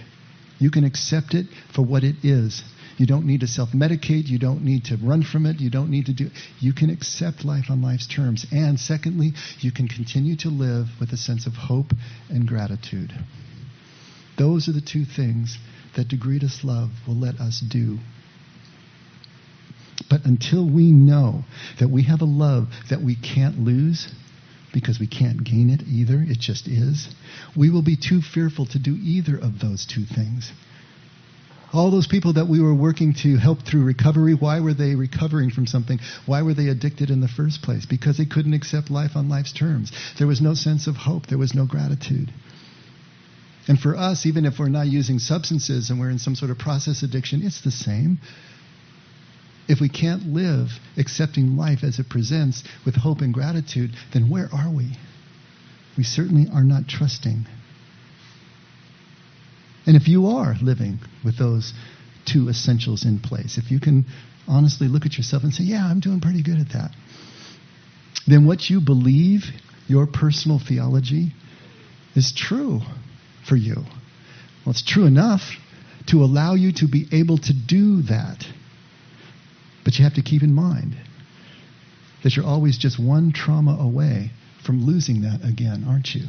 [0.59, 2.63] You can accept it for what it is.
[2.99, 4.29] You don't need to self medicate.
[4.29, 5.61] You don't need to run from it.
[5.61, 6.31] You don't need to do.
[6.61, 8.47] You can accept life on life's terms.
[8.53, 11.93] And secondly, you can continue to live with a sense of hope
[12.29, 13.13] and gratitude.
[14.39, 15.59] Those are the two things
[15.97, 17.99] that degreeless love will let us do.
[20.09, 21.45] But until we know
[21.79, 24.09] that we have a love that we can't lose,
[24.73, 27.09] because we can't gain it either, it just is,
[27.57, 30.51] we will be too fearful to do either of those two things.
[31.73, 35.51] All those people that we were working to help through recovery, why were they recovering
[35.51, 36.01] from something?
[36.27, 37.87] Why were they addicted in the first place?
[37.87, 39.91] Because they couldn't accept life on life's terms.
[40.19, 42.33] There was no sense of hope, there was no gratitude.
[43.69, 46.59] And for us, even if we're not using substances and we're in some sort of
[46.59, 48.19] process addiction, it's the same.
[49.69, 54.49] If we can't live accepting life as it presents with hope and gratitude, then where
[54.53, 54.99] are we?
[55.97, 57.47] We certainly are not trusting.
[59.87, 61.73] And if you are living with those
[62.25, 64.07] two essentials in place, if you can
[64.47, 66.93] honestly look at yourself and say, Yeah, I'm doing pretty good at that,
[68.27, 69.45] then what you believe,
[69.89, 71.33] your personal theology,
[72.15, 72.81] is true
[73.47, 73.77] for you.
[74.65, 75.43] Well, it's true enough
[76.07, 78.45] to allow you to be able to do that.
[79.85, 80.97] But you have to keep in mind
[82.23, 84.31] that you're always just one trauma away
[84.65, 86.27] from losing that again, aren't you?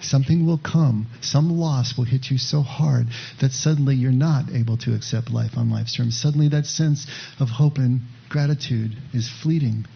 [0.00, 3.08] Something will come, some loss will hit you so hard
[3.40, 6.18] that suddenly you're not able to accept life on life's terms.
[6.18, 7.06] Suddenly that sense
[7.40, 9.86] of hope and gratitude is fleeting.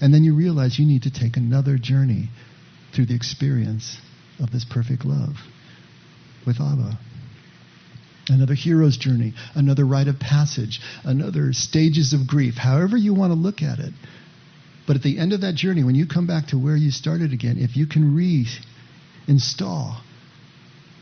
[0.00, 2.30] And then you realize you need to take another journey
[2.92, 3.98] through the experience
[4.40, 5.36] of this perfect love
[6.46, 6.98] with Abba.
[8.28, 13.38] Another hero's journey, another rite of passage, another stages of grief, however you want to
[13.38, 13.92] look at it.
[14.86, 17.32] But at the end of that journey, when you come back to where you started
[17.32, 18.14] again, if you can
[19.28, 20.00] reinstall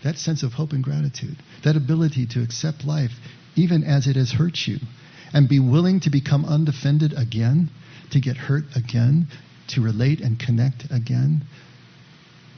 [0.05, 3.13] that sense of hope and gratitude, that ability to accept life
[3.55, 4.79] even as it has hurt you,
[5.33, 7.71] and be willing to become undefended again,
[8.11, 9.27] to get hurt again,
[9.69, 11.45] to relate and connect again,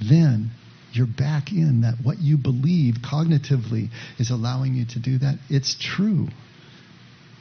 [0.00, 0.50] then
[0.92, 5.38] you're back in that what you believe cognitively is allowing you to do that.
[5.50, 6.28] It's true.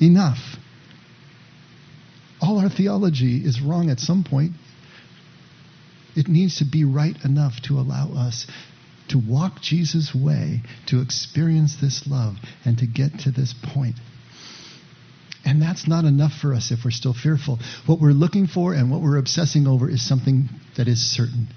[0.02, 0.40] Enough.
[2.42, 4.54] All our theology is wrong at some point.
[6.16, 8.46] It needs to be right enough to allow us
[9.10, 13.96] to walk Jesus' way, to experience this love, and to get to this point.
[15.46, 17.60] And that's not enough for us if we're still fearful.
[17.86, 21.50] What we're looking for and what we're obsessing over is something that is certain,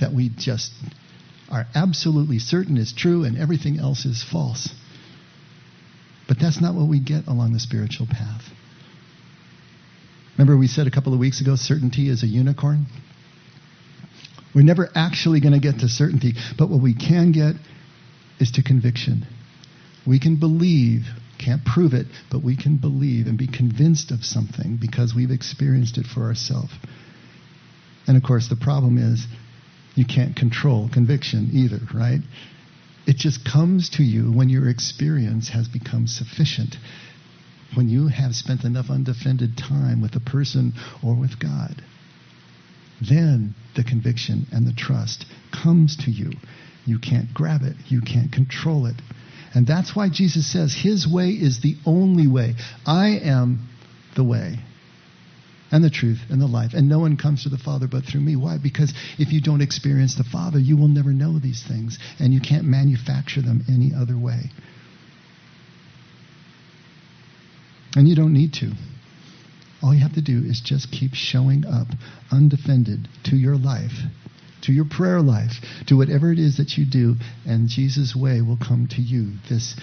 [0.00, 0.72] that we just
[1.48, 4.68] are absolutely certain is true and everything else is false.
[6.26, 8.42] But that's not what we get along the spiritual path.
[10.36, 12.86] Remember, we said a couple of weeks ago certainty is a unicorn?
[14.54, 17.56] We're never actually going to get to certainty, but what we can get
[18.38, 19.26] is to conviction.
[20.06, 21.06] We can believe,
[21.38, 25.98] can't prove it, but we can believe and be convinced of something because we've experienced
[25.98, 26.72] it for ourselves.
[28.06, 29.26] And of course, the problem is
[29.94, 32.20] you can't control conviction either, right?
[33.06, 36.76] It just comes to you when your experience has become sufficient.
[37.74, 41.82] When you have spent enough undefended time with a person or with God.
[43.00, 46.32] Then the conviction and the trust comes to you.
[46.86, 48.96] You can't grab it, you can't control it.
[49.54, 52.54] And that's why Jesus says his way is the only way.
[52.86, 53.68] I am
[54.16, 54.58] the way
[55.74, 56.72] and the truth and the life.
[56.74, 58.36] And no one comes to the Father but through me.
[58.36, 58.58] Why?
[58.62, 62.40] Because if you don't experience the Father, you will never know these things, and you
[62.40, 64.50] can't manufacture them any other way.
[67.96, 68.72] And you don't need to.
[69.84, 71.88] All you have to do is just keep showing up
[72.32, 73.92] undefended to your life,
[74.62, 75.52] to your prayer life,
[75.88, 77.16] to whatever it is that you do,
[77.46, 79.32] and Jesus' way will come to you.
[79.50, 79.78] This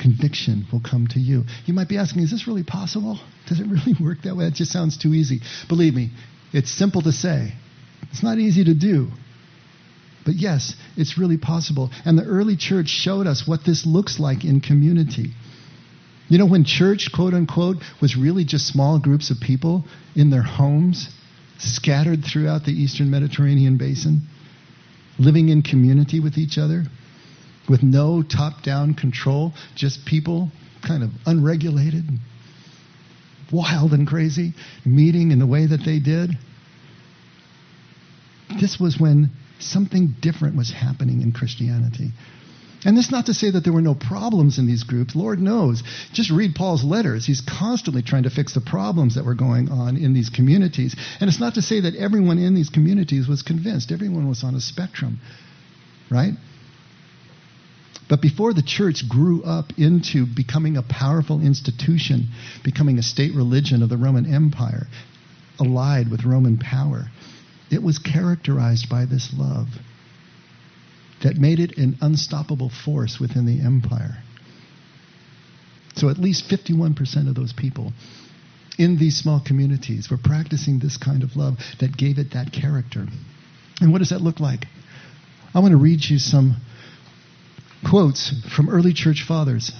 [0.00, 1.44] conviction will come to you.
[1.66, 3.20] You might be asking, is this really possible?
[3.46, 4.46] Does it really work that way?
[4.46, 5.40] It just sounds too easy.
[5.68, 6.10] Believe me,
[6.52, 7.52] it's simple to say,
[8.10, 9.08] it's not easy to do.
[10.24, 11.90] But yes, it's really possible.
[12.04, 15.32] And the early church showed us what this looks like in community.
[16.28, 19.84] You know, when church, quote unquote, was really just small groups of people
[20.16, 21.08] in their homes,
[21.58, 24.22] scattered throughout the eastern Mediterranean basin,
[25.18, 26.84] living in community with each other,
[27.68, 30.50] with no top down control, just people
[30.86, 32.04] kind of unregulated,
[33.52, 36.30] wild and crazy, meeting in the way that they did.
[38.60, 42.12] This was when something different was happening in Christianity.
[42.84, 45.16] And this is not to say that there were no problems in these groups.
[45.16, 45.82] Lord knows.
[46.12, 47.24] Just read Paul's letters.
[47.24, 50.94] He's constantly trying to fix the problems that were going on in these communities.
[51.18, 53.90] And it's not to say that everyone in these communities was convinced.
[53.90, 55.18] Everyone was on a spectrum,
[56.10, 56.34] right?
[58.08, 62.28] But before the church grew up into becoming a powerful institution,
[62.62, 64.86] becoming a state religion of the Roman Empire,
[65.58, 67.06] allied with Roman power,
[67.70, 69.68] it was characterized by this love
[71.24, 74.18] that made it an unstoppable force within the empire.
[75.96, 77.92] So at least 51% of those people
[78.78, 83.06] in these small communities were practicing this kind of love that gave it that character.
[83.80, 84.66] And what does that look like?
[85.54, 86.56] I want to read you some
[87.88, 89.72] quotes from early church fathers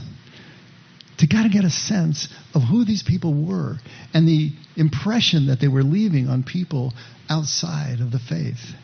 [1.19, 3.77] to kind of get a sense of who these people were
[4.13, 6.93] and the impression that they were leaving on people
[7.29, 8.75] outside of the faith.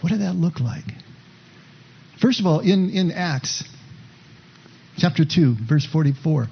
[0.00, 0.84] What did that look like?
[2.20, 3.62] First of all, in, in Acts
[4.96, 6.48] chapter 2, verse 44,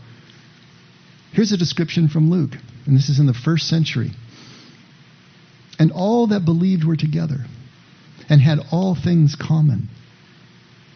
[1.32, 2.52] here's a description from Luke,
[2.86, 4.12] and this is in the first century.
[5.78, 7.38] And all that believed were together
[8.28, 9.88] and had all things common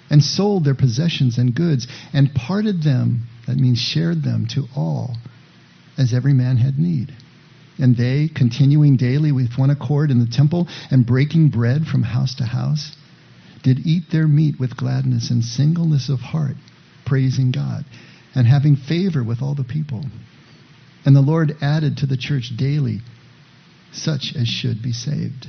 [0.09, 5.17] and sold their possessions and goods and parted them, that means shared them to all,
[5.99, 7.13] as every man had need.
[7.79, 12.35] And they, continuing daily with one accord in the temple and breaking bread from house
[12.37, 12.95] to house,
[13.63, 16.57] did eat their meat with gladness and singleness of heart,
[17.05, 17.85] praising God,
[18.35, 20.05] and having favor with all the people.
[21.05, 23.01] And the Lord added to the church daily
[23.93, 25.49] such as should be saved.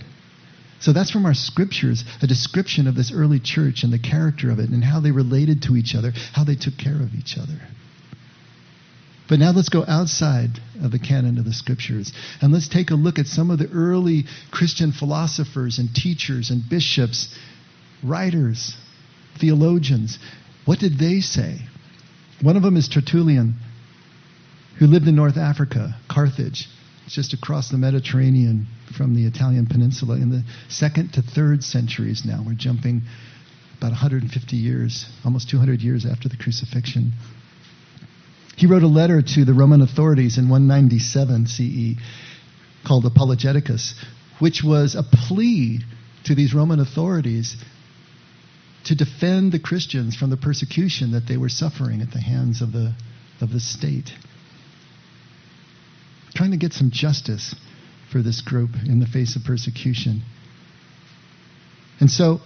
[0.79, 4.57] So that's from our scriptures, a description of this early church and the character of
[4.57, 7.61] it and how they related to each other, how they took care of each other.
[9.29, 12.95] But now let's go outside of the canon of the scriptures and let's take a
[12.95, 17.33] look at some of the early Christian philosophers and teachers and bishops
[18.03, 18.75] writers,
[19.39, 20.19] theologians.
[20.65, 21.59] What did they say?
[22.41, 23.55] One of them is Tertullian,
[24.79, 26.67] who lived in North Africa, Carthage.
[27.07, 32.43] Just across the Mediterranean from the Italian peninsula in the second to third centuries now.
[32.45, 33.01] We're jumping
[33.77, 37.11] about 150 years, almost 200 years after the crucifixion.
[38.55, 41.99] He wrote a letter to the Roman authorities in 197 CE
[42.87, 43.95] called Apologeticus,
[44.39, 45.81] which was a plea
[46.25, 47.57] to these Roman authorities
[48.85, 52.71] to defend the Christians from the persecution that they were suffering at the hands of
[52.71, 52.93] the,
[53.39, 54.11] of the state.
[56.33, 57.55] Trying to get some justice
[58.11, 60.21] for this group in the face of persecution.
[61.99, 62.39] And so,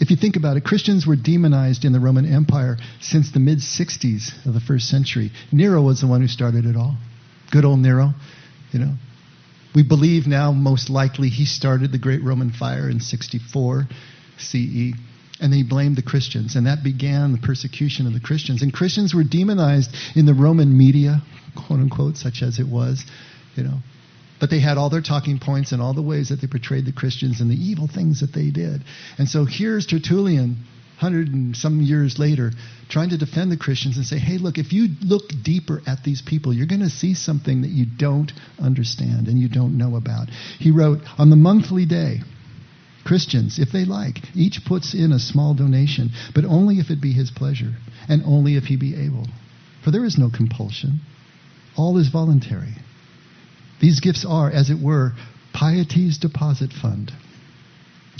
[0.00, 3.58] if you think about it, Christians were demonized in the Roman Empire since the mid
[3.58, 5.32] 60s of the first century.
[5.52, 6.96] Nero was the one who started it all.
[7.50, 8.12] Good old Nero,
[8.72, 8.94] you know.
[9.74, 13.86] We believe now, most likely, he started the Great Roman Fire in 64
[14.38, 14.92] CE.
[15.40, 18.62] And he blamed the Christians, and that began the persecution of the Christians.
[18.62, 21.22] And Christians were demonized in the Roman media,
[21.54, 23.04] quote unquote, such as it was,
[23.54, 23.78] you know.
[24.40, 26.92] But they had all their talking points and all the ways that they portrayed the
[26.92, 28.82] Christians and the evil things that they did.
[29.16, 30.64] And so here's Tertullian,
[30.96, 32.52] hundred and some years later,
[32.88, 36.22] trying to defend the Christians and say, hey, look, if you look deeper at these
[36.22, 40.30] people, you're going to see something that you don't understand and you don't know about.
[40.58, 42.20] He wrote, on the monthly day,
[43.08, 47.12] Christians, if they like, each puts in a small donation, but only if it be
[47.14, 47.74] his pleasure,
[48.06, 49.26] and only if he be able.
[49.82, 51.00] For there is no compulsion.
[51.74, 52.74] All is voluntary.
[53.80, 55.14] These gifts are, as it were,
[55.54, 57.10] piety's deposit fund.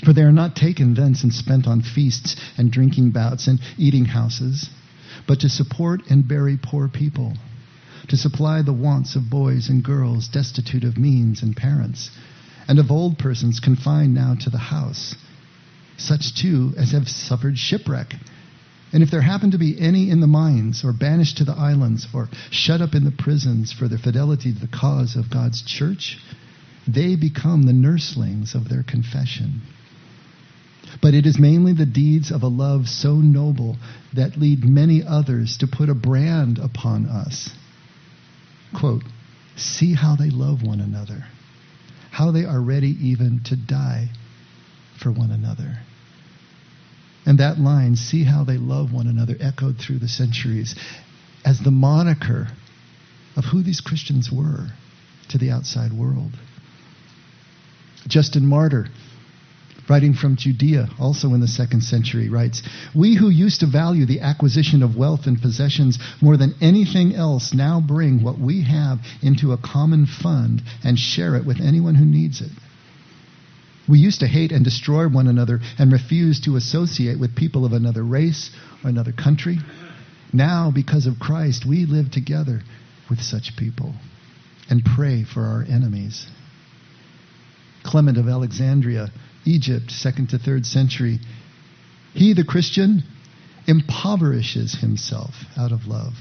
[0.03, 4.05] For they are not taken thence and spent on feasts and drinking bouts and eating
[4.05, 4.71] houses,
[5.27, 7.33] but to support and bury poor people,
[8.07, 12.09] to supply the wants of boys and girls destitute of means and parents
[12.69, 15.15] and of old persons confined now to the house,
[15.97, 18.13] such too as have suffered shipwreck.
[18.93, 22.07] And if there happen to be any in the mines, or banished to the islands,
[22.13, 26.19] or shut up in the prisons for their fidelity to the cause of God's church,
[26.87, 29.61] they become the nurslings of their confession.
[31.01, 33.77] But it is mainly the deeds of a love so noble
[34.13, 37.49] that lead many others to put a brand upon us.
[38.79, 39.03] Quote,
[39.55, 41.25] See how they love one another
[42.11, 44.09] how they are ready even to die
[45.01, 45.77] for one another.
[47.25, 50.75] And that line, see how they love one another, echoed through the centuries.
[51.45, 52.47] as the moniker
[53.35, 54.67] of who these Christians were
[55.29, 56.31] to the outside world.
[58.07, 58.87] Justin Martyr,
[59.89, 62.61] writing from Judea, also in the second century, writes
[62.95, 67.53] We who used to value the acquisition of wealth and possessions more than anything else
[67.53, 72.05] now bring what we have into a common fund and share it with anyone who
[72.05, 72.51] needs it.
[73.89, 77.73] We used to hate and destroy one another and refuse to associate with people of
[77.73, 78.51] another race
[78.83, 79.57] or another country.
[80.31, 82.61] Now, because of Christ, we live together
[83.09, 83.95] with such people
[84.69, 86.27] and pray for our enemies.
[87.83, 89.11] Clement of Alexandria,
[89.45, 91.19] Egypt, second to third century.
[92.13, 93.03] He, the Christian,
[93.67, 96.13] impoverishes himself out of love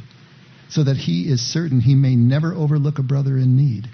[0.68, 3.88] so that he is certain he may never overlook a brother in need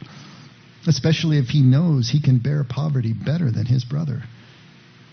[0.86, 4.22] especially if he knows he can bear poverty better than his brother.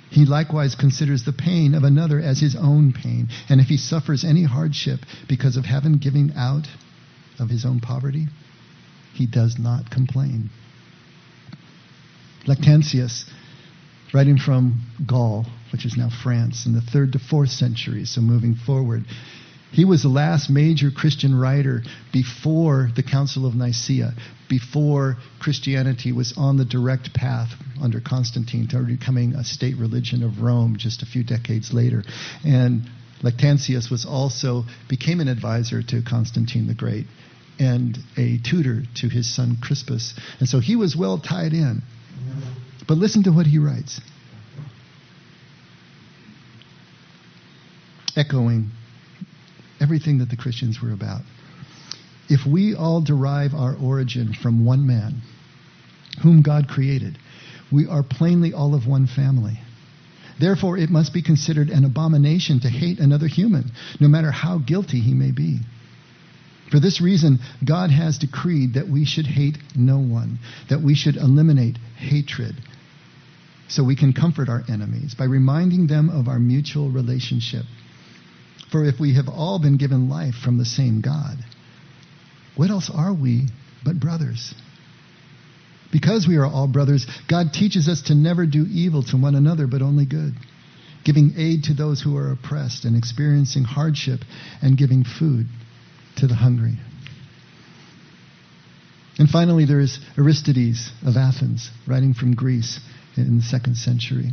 [0.09, 4.25] He likewise considers the pain of another as his own pain, and if he suffers
[4.25, 4.99] any hardship
[5.29, 6.67] because of having given out
[7.39, 8.27] of his own poverty,
[9.13, 10.49] he does not complain.
[12.45, 13.25] Lactantius,
[14.13, 18.55] writing from Gaul, which is now France, in the third to fourth century, so moving
[18.55, 19.05] forward,
[19.71, 21.81] he was the last major Christian writer
[22.11, 24.13] before the Council of Nicaea,
[24.49, 30.41] before Christianity was on the direct path under Constantine to becoming a state religion of
[30.41, 32.03] Rome just a few decades later.
[32.45, 32.89] And
[33.23, 37.05] Lactantius was also became an advisor to Constantine the Great
[37.57, 40.15] and a tutor to his son Crispus.
[40.39, 41.81] And so he was well tied in.
[42.91, 44.01] But listen to what he writes.
[48.17, 48.71] Echoing
[49.79, 51.21] everything that the Christians were about.
[52.27, 55.21] If we all derive our origin from one man,
[56.21, 57.17] whom God created,
[57.71, 59.57] we are plainly all of one family.
[60.37, 63.71] Therefore, it must be considered an abomination to hate another human,
[64.01, 65.59] no matter how guilty he may be.
[66.71, 70.39] For this reason, God has decreed that we should hate no one,
[70.69, 72.57] that we should eliminate hatred,
[73.71, 77.65] so we can comfort our enemies by reminding them of our mutual relationship
[78.71, 81.37] for if we have all been given life from the same God,
[82.55, 83.47] what else are we
[83.83, 84.53] but brothers?
[85.91, 89.67] Because we are all brothers, God teaches us to never do evil to one another,
[89.67, 90.33] but only good,
[91.03, 94.21] giving aid to those who are oppressed and experiencing hardship,
[94.61, 95.47] and giving food
[96.17, 96.77] to the hungry.
[99.19, 102.79] And finally, there is Aristides of Athens, writing from Greece
[103.17, 104.31] in the second century.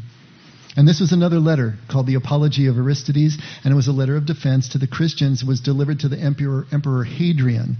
[0.76, 4.16] And this was another letter called the Apology of Aristides, and it was a letter
[4.16, 5.42] of defense to the Christians.
[5.42, 7.78] It was delivered to the Emperor, Emperor Hadrian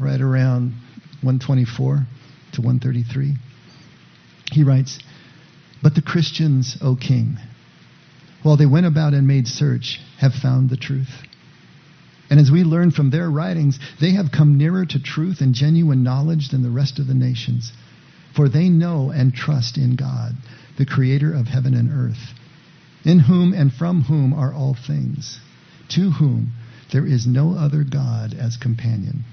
[0.00, 0.72] right around
[1.22, 2.06] 124
[2.52, 3.34] to 133.
[4.52, 4.98] He writes,
[5.82, 7.36] But the Christians, O king,
[8.42, 11.22] while they went about and made search, have found the truth.
[12.30, 16.02] And as we learn from their writings, they have come nearer to truth and genuine
[16.02, 17.72] knowledge than the rest of the nations.
[18.34, 20.36] For they know and trust in God,
[20.78, 22.34] the creator of heaven and earth
[23.04, 25.40] in whom and from whom are all things,
[25.88, 26.52] to whom
[26.92, 29.24] there is no other God as companion.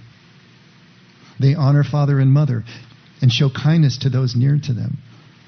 [1.40, 2.64] They honor father and mother
[3.22, 5.00] and show kindness to those near to them.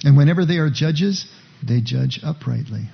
[0.03, 1.27] And whenever they are judges,
[1.63, 2.89] they judge uprightly.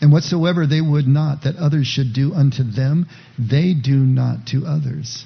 [0.00, 3.06] And whatsoever they would not that others should do unto them,
[3.38, 5.24] they do not to others.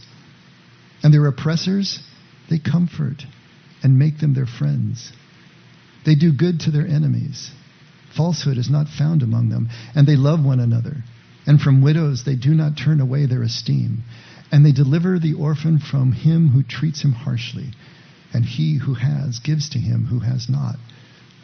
[1.03, 2.01] And their oppressors,
[2.49, 3.25] they comfort
[3.83, 5.13] and make them their friends.
[6.05, 7.51] They do good to their enemies
[8.17, 11.05] Falsehood is not found among them, and they love one another.
[11.47, 14.03] And from widows they do not turn away their esteem.
[14.53, 17.71] And they deliver the orphan from him who treats him harshly.
[18.33, 20.77] And he who has gives to him who has not,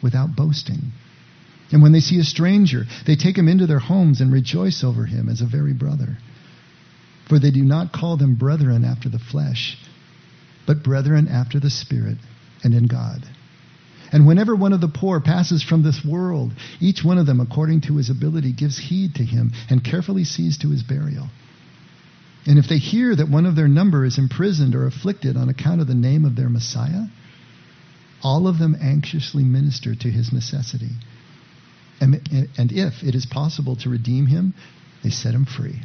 [0.01, 0.91] without boasting.
[1.71, 5.05] And when they see a stranger, they take him into their homes and rejoice over
[5.05, 6.17] him as a very brother.
[7.27, 9.77] For they do not call them brethren after the flesh,
[10.67, 12.17] but brethren after the Spirit
[12.63, 13.23] and in God.
[14.11, 17.81] And whenever one of the poor passes from this world, each one of them, according
[17.81, 21.27] to his ability, gives heed to him and carefully sees to his burial.
[22.45, 25.81] And if they hear that one of their number is imprisoned or afflicted on account
[25.81, 27.03] of the name of their Messiah,
[28.23, 30.91] all of them anxiously minister to his necessity.
[31.99, 32.21] And,
[32.71, 34.53] if it is possible to redeem him,
[35.03, 35.81] they set him free.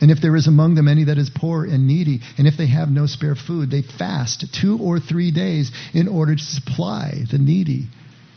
[0.00, 2.66] And if there is among them any that is poor and needy, and if they
[2.68, 7.38] have no spare food, they fast two or three days in order to supply the
[7.38, 7.88] needy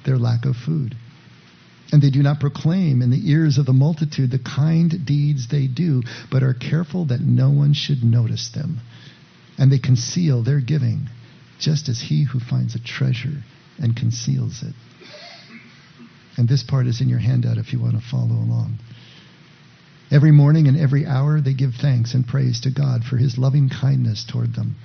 [0.05, 0.95] their lack of food.
[1.91, 5.67] And they do not proclaim in the ears of the multitude the kind deeds they
[5.67, 6.01] do,
[6.31, 8.79] but are careful that no one should notice them.
[9.57, 11.07] And they conceal their giving,
[11.59, 13.43] just as he who finds a treasure
[13.77, 14.73] and conceals it.
[16.35, 18.79] And this part is in your handout if you want to follow along.
[20.13, 23.67] Every morning and every hour they give thanks and praise to God for his loving
[23.67, 24.75] kindness toward them.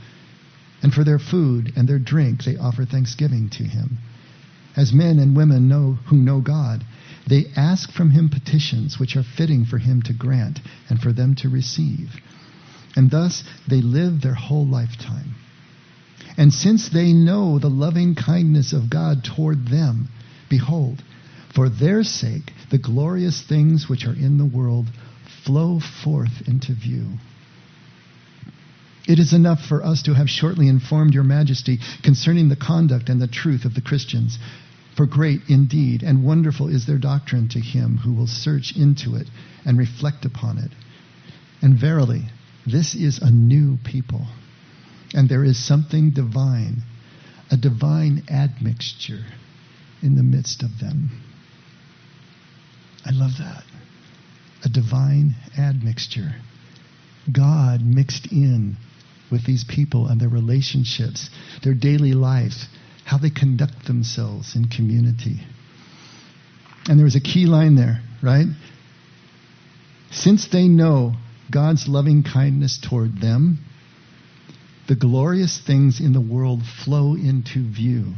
[0.83, 3.99] And for their food and their drink they offer thanksgiving to him.
[4.75, 6.83] As men and women know who know God,
[7.27, 11.35] they ask from him petitions which are fitting for him to grant and for them
[11.37, 12.09] to receive.
[12.97, 15.35] And thus they live their whole lifetime.
[16.39, 20.09] And since they know the loving kindness of God toward them,
[20.49, 21.03] behold,
[21.55, 24.87] for their sake the glorious things which are in the world
[25.49, 27.07] flow forth into view.
[29.09, 33.19] It is enough for us to have shortly informed your majesty concerning the conduct and
[33.19, 34.39] the truth of the Christians.
[34.95, 39.27] For great indeed and wonderful is their doctrine to him who will search into it
[39.65, 40.71] and reflect upon it.
[41.63, 42.25] And verily,
[42.67, 44.27] this is a new people,
[45.15, 46.83] and there is something divine,
[47.51, 49.25] a divine admixture
[50.03, 51.23] in the midst of them.
[53.07, 53.65] I love that
[54.65, 56.33] a divine admixture.
[57.31, 58.77] God mixed in
[59.31, 61.29] with these people and their relationships,
[61.63, 62.55] their daily life,
[63.05, 65.41] how they conduct themselves in community.
[66.87, 68.47] And there was a key line there, right?
[70.11, 71.15] Since they know
[71.51, 73.59] God's loving kindness toward them,
[74.89, 78.15] the glorious things in the world flow into view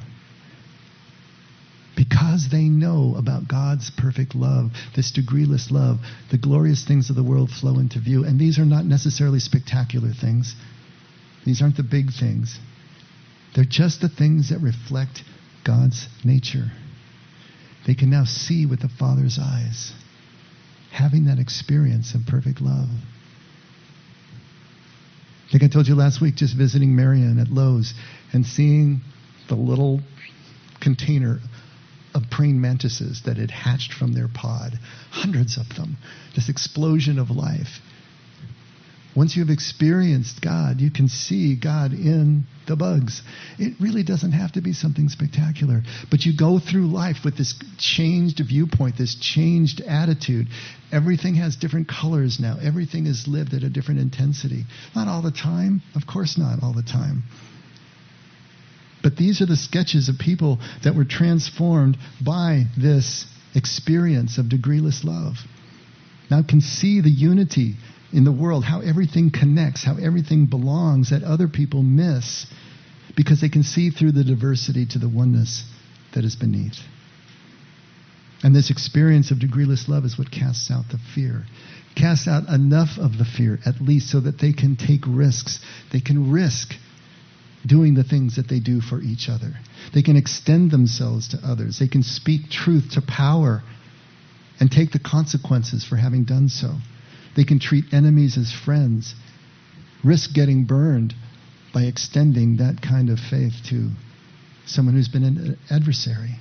[2.00, 5.98] because they know about God's perfect love, this degreeless love,
[6.30, 8.24] the glorious things of the world flow into view.
[8.24, 10.54] And these are not necessarily spectacular things,
[11.44, 12.58] these aren't the big things.
[13.54, 15.24] They're just the things that reflect
[15.62, 16.72] God's nature.
[17.86, 19.92] They can now see with the Father's eyes,
[20.92, 22.88] having that experience of perfect love.
[25.52, 27.92] Think I told you last week, just visiting Marion at Lowe's
[28.32, 29.02] and seeing
[29.50, 30.00] the little
[30.80, 31.40] container
[32.14, 34.72] of praying mantises that had hatched from their pod,
[35.10, 35.96] hundreds of them,
[36.34, 37.80] this explosion of life.
[39.16, 43.22] Once you have experienced God, you can see God in the bugs.
[43.58, 45.82] It really doesn't have to be something spectacular.
[46.10, 50.46] But you go through life with this changed viewpoint, this changed attitude.
[50.92, 52.56] Everything has different colors now.
[52.62, 54.64] Everything is lived at a different intensity.
[54.94, 55.82] Not all the time.
[55.96, 57.24] Of course, not all the time.
[59.02, 65.04] But these are the sketches of people that were transformed by this experience of degreeless
[65.04, 65.36] love.
[66.30, 67.76] Now can see the unity
[68.12, 72.46] in the world, how everything connects, how everything belongs that other people miss
[73.16, 75.64] because they can see through the diversity to the oneness
[76.14, 76.78] that is beneath.
[78.42, 81.44] And this experience of degreeless love is what casts out the fear.
[81.94, 85.60] Casts out enough of the fear, at least, so that they can take risks.
[85.92, 86.72] They can risk
[87.66, 89.52] doing the things that they do for each other.
[89.92, 91.78] They can extend themselves to others.
[91.78, 93.62] They can speak truth to power
[94.58, 96.74] and take the consequences for having done so.
[97.36, 99.14] They can treat enemies as friends,
[100.04, 101.14] risk getting burned
[101.72, 103.90] by extending that kind of faith to
[104.66, 106.36] someone who's been an adversary.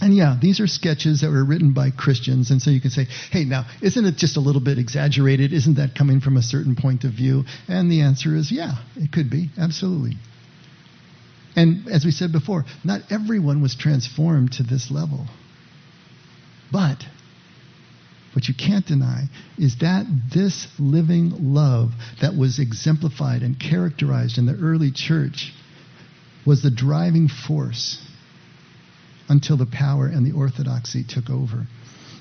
[0.00, 3.06] And yeah, these are sketches that were written by Christians, and so you can say,
[3.30, 5.52] hey, now, isn't it just a little bit exaggerated?
[5.52, 7.44] Isn't that coming from a certain point of view?
[7.66, 10.16] And the answer is, yeah, it could be, absolutely.
[11.56, 15.26] And as we said before, not everyone was transformed to this level.
[16.70, 17.02] But
[18.34, 19.24] what you can't deny
[19.56, 25.54] is that this living love that was exemplified and characterized in the early church
[26.44, 27.98] was the driving force
[29.28, 31.66] until the power and the orthodoxy took over.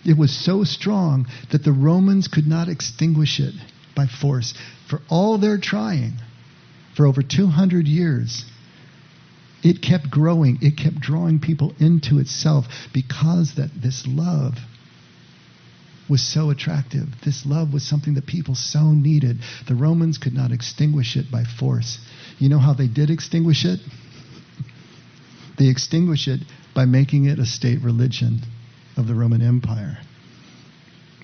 [0.05, 3.55] It was so strong that the Romans could not extinguish it
[3.95, 4.53] by force.
[4.87, 6.13] For all their trying,
[6.95, 8.45] for over 200 years,
[9.63, 10.59] it kept growing.
[10.61, 14.53] It kept drawing people into itself because that this love
[16.07, 17.07] was so attractive.
[17.23, 19.39] This love was something that people so needed.
[19.67, 21.97] The Romans could not extinguish it by force.
[22.37, 23.79] You know how they did extinguish it?
[25.57, 26.41] They extinguished it
[26.75, 28.41] by making it a state religion
[28.97, 29.97] of the Roman Empire.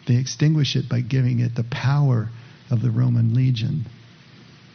[0.07, 2.29] They extinguish it by giving it the power
[2.71, 3.85] of the Roman legion.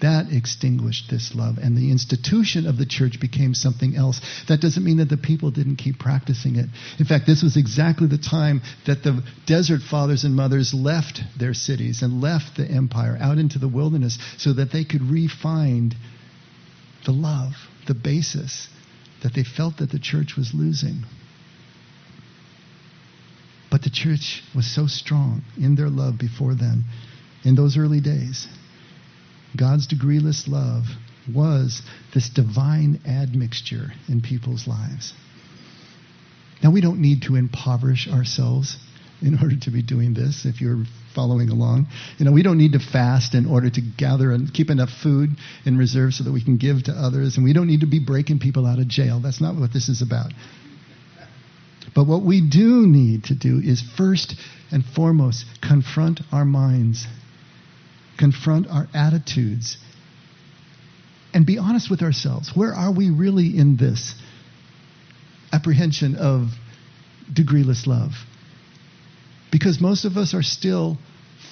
[0.03, 4.21] That extinguished this love, and the institution of the church became something else.
[4.47, 6.67] That doesn't mean that the people didn't keep practicing it.
[6.99, 11.55] In fact, this was exactly the time that the desert fathers and mothers left their
[11.55, 15.95] cities and left the empire out into the wilderness so that they could refine
[17.07, 17.53] the love,
[17.87, 18.69] the basis
[19.23, 21.05] that they felt that the church was losing.
[23.71, 26.85] But the church was so strong in their love before then,
[27.45, 28.49] in those early days.
[29.57, 30.87] God's degreeless love
[31.33, 31.83] was
[32.15, 35.13] this divine admixture in people's lives.
[36.63, 38.79] Now, we don't need to impoverish ourselves
[39.23, 41.87] in order to be doing this if you're following along.
[42.19, 45.31] You know, we don't need to fast in order to gather and keep enough food
[45.65, 47.37] in reserve so that we can give to others.
[47.37, 49.21] And we don't need to be breaking people out of jail.
[49.21, 50.33] That's not what this is about.
[51.95, 54.35] But what we do need to do is first
[54.71, 57.07] and foremost confront our minds,
[58.19, 59.79] confront our attitudes,
[61.33, 62.53] and be honest with ourselves.
[62.55, 64.15] Where are we really in this
[65.53, 66.49] apprehension of
[67.33, 68.13] degreeless love?
[69.57, 70.99] Because most of us are still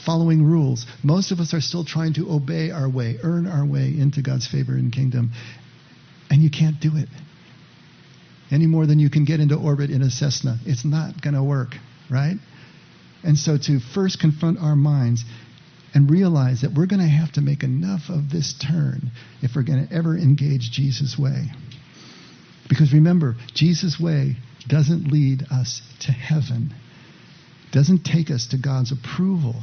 [0.04, 0.84] following rules.
[1.02, 4.46] Most of us are still trying to obey our way, earn our way into God's
[4.46, 5.32] favor and kingdom.
[6.28, 7.08] And you can't do it
[8.50, 10.58] any more than you can get into orbit in a Cessna.
[10.66, 11.76] It's not going to work,
[12.10, 12.36] right?
[13.22, 15.24] And so to first confront our minds
[15.94, 19.62] and realize that we're going to have to make enough of this turn if we're
[19.62, 21.46] going to ever engage Jesus' way.
[22.68, 24.36] Because remember, Jesus' way
[24.68, 26.74] doesn't lead us to heaven,
[27.74, 29.56] doesn't take us to God's approval.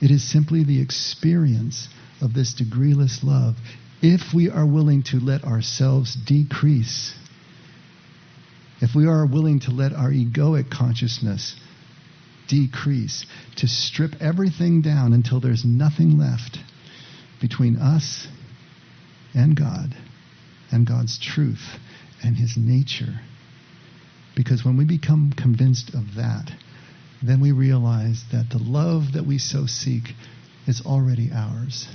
[0.00, 1.88] It is simply the experience
[2.20, 3.56] of this degreeless love
[4.00, 7.14] if we are willing to let ourselves decrease
[8.80, 11.56] if we are willing to let our egoic consciousness
[12.48, 16.58] decrease, to strip everything down until there's nothing left
[17.40, 18.26] between us
[19.34, 19.94] and God
[20.70, 21.78] and God's truth
[22.22, 23.20] and His nature.
[24.34, 26.50] Because when we become convinced of that,
[27.22, 30.14] then we realize that the love that we so seek
[30.66, 31.88] is already ours.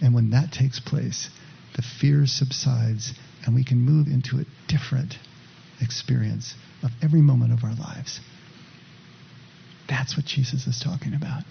[0.00, 1.30] And when that takes place,
[1.74, 5.14] the fear subsides and we can move into a different
[5.80, 8.20] experience of every moment of our lives.
[9.88, 11.44] That's what Jesus is talking about.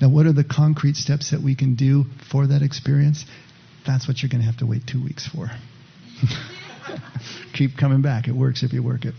[0.00, 3.24] Now, what are the concrete steps that we can do for that experience?
[3.86, 5.48] That's what you're going to have to wait two weeks for.
[7.54, 8.26] Keep coming back.
[8.26, 9.14] It works if you work it.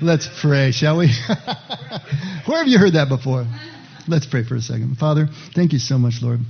[0.00, 1.08] Let's pray, shall we?
[2.46, 3.46] Where have you heard that before?
[4.06, 4.96] Let's pray for a second.
[4.96, 6.40] Father, thank you so much, Lord.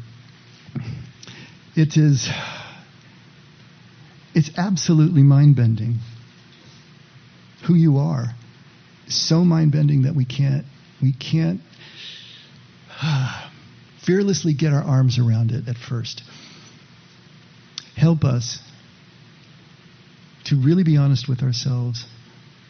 [1.75, 2.29] It is
[4.35, 5.99] it's absolutely mind bending
[7.67, 8.35] who you are.
[9.09, 10.67] So mind bending that we can't
[11.01, 11.61] we can't
[14.05, 16.23] fearlessly get our arms around it at first.
[17.97, 18.59] Help us
[20.45, 22.05] to really be honest with ourselves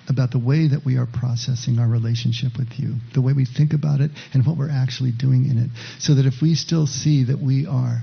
[0.08, 3.72] about the way that we are processing our relationship with you, the way we think
[3.74, 5.70] about it, and what we're actually doing in it.
[5.98, 8.02] So that if we still see that we are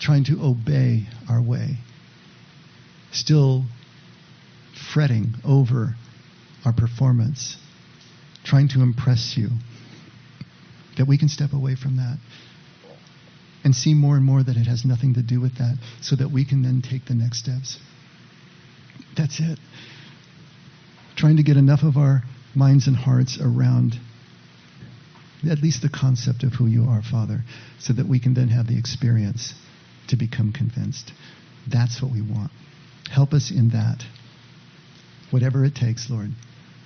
[0.00, 1.76] trying to obey our way,
[3.12, 3.64] still
[4.92, 5.94] fretting over
[6.64, 7.56] our performance,
[8.44, 9.50] trying to impress you,
[10.98, 12.18] that we can step away from that
[13.64, 16.30] and see more and more that it has nothing to do with that so that
[16.30, 17.78] we can then take the next steps.
[19.16, 19.58] That's it.
[21.16, 22.22] Trying to get enough of our
[22.54, 23.98] minds and hearts around
[25.50, 27.40] at least the concept of who you are, Father,
[27.78, 29.54] so that we can then have the experience
[30.08, 31.12] to become convinced.
[31.70, 32.50] That's what we want.
[33.10, 34.04] Help us in that.
[35.30, 36.30] Whatever it takes, Lord.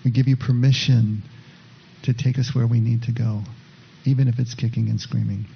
[0.04, 1.22] We give you permission
[2.04, 3.42] to take us where we need to go,
[4.04, 5.46] even if it's kicking and screaming.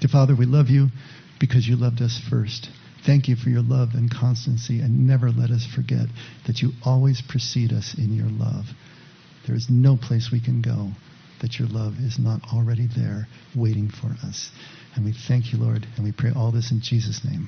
[0.00, 0.88] Dear Father, we love you
[1.40, 2.68] because you loved us first.
[3.06, 6.06] Thank you for your love and constancy, and never let us forget
[6.46, 8.64] that you always precede us in your love.
[9.46, 10.90] There is no place we can go
[11.40, 14.50] that your love is not already there waiting for us.
[14.96, 17.46] And we thank you, Lord, and we pray all this in Jesus' name.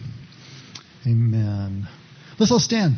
[1.07, 1.89] Amen.
[2.39, 2.97] Let's all stand.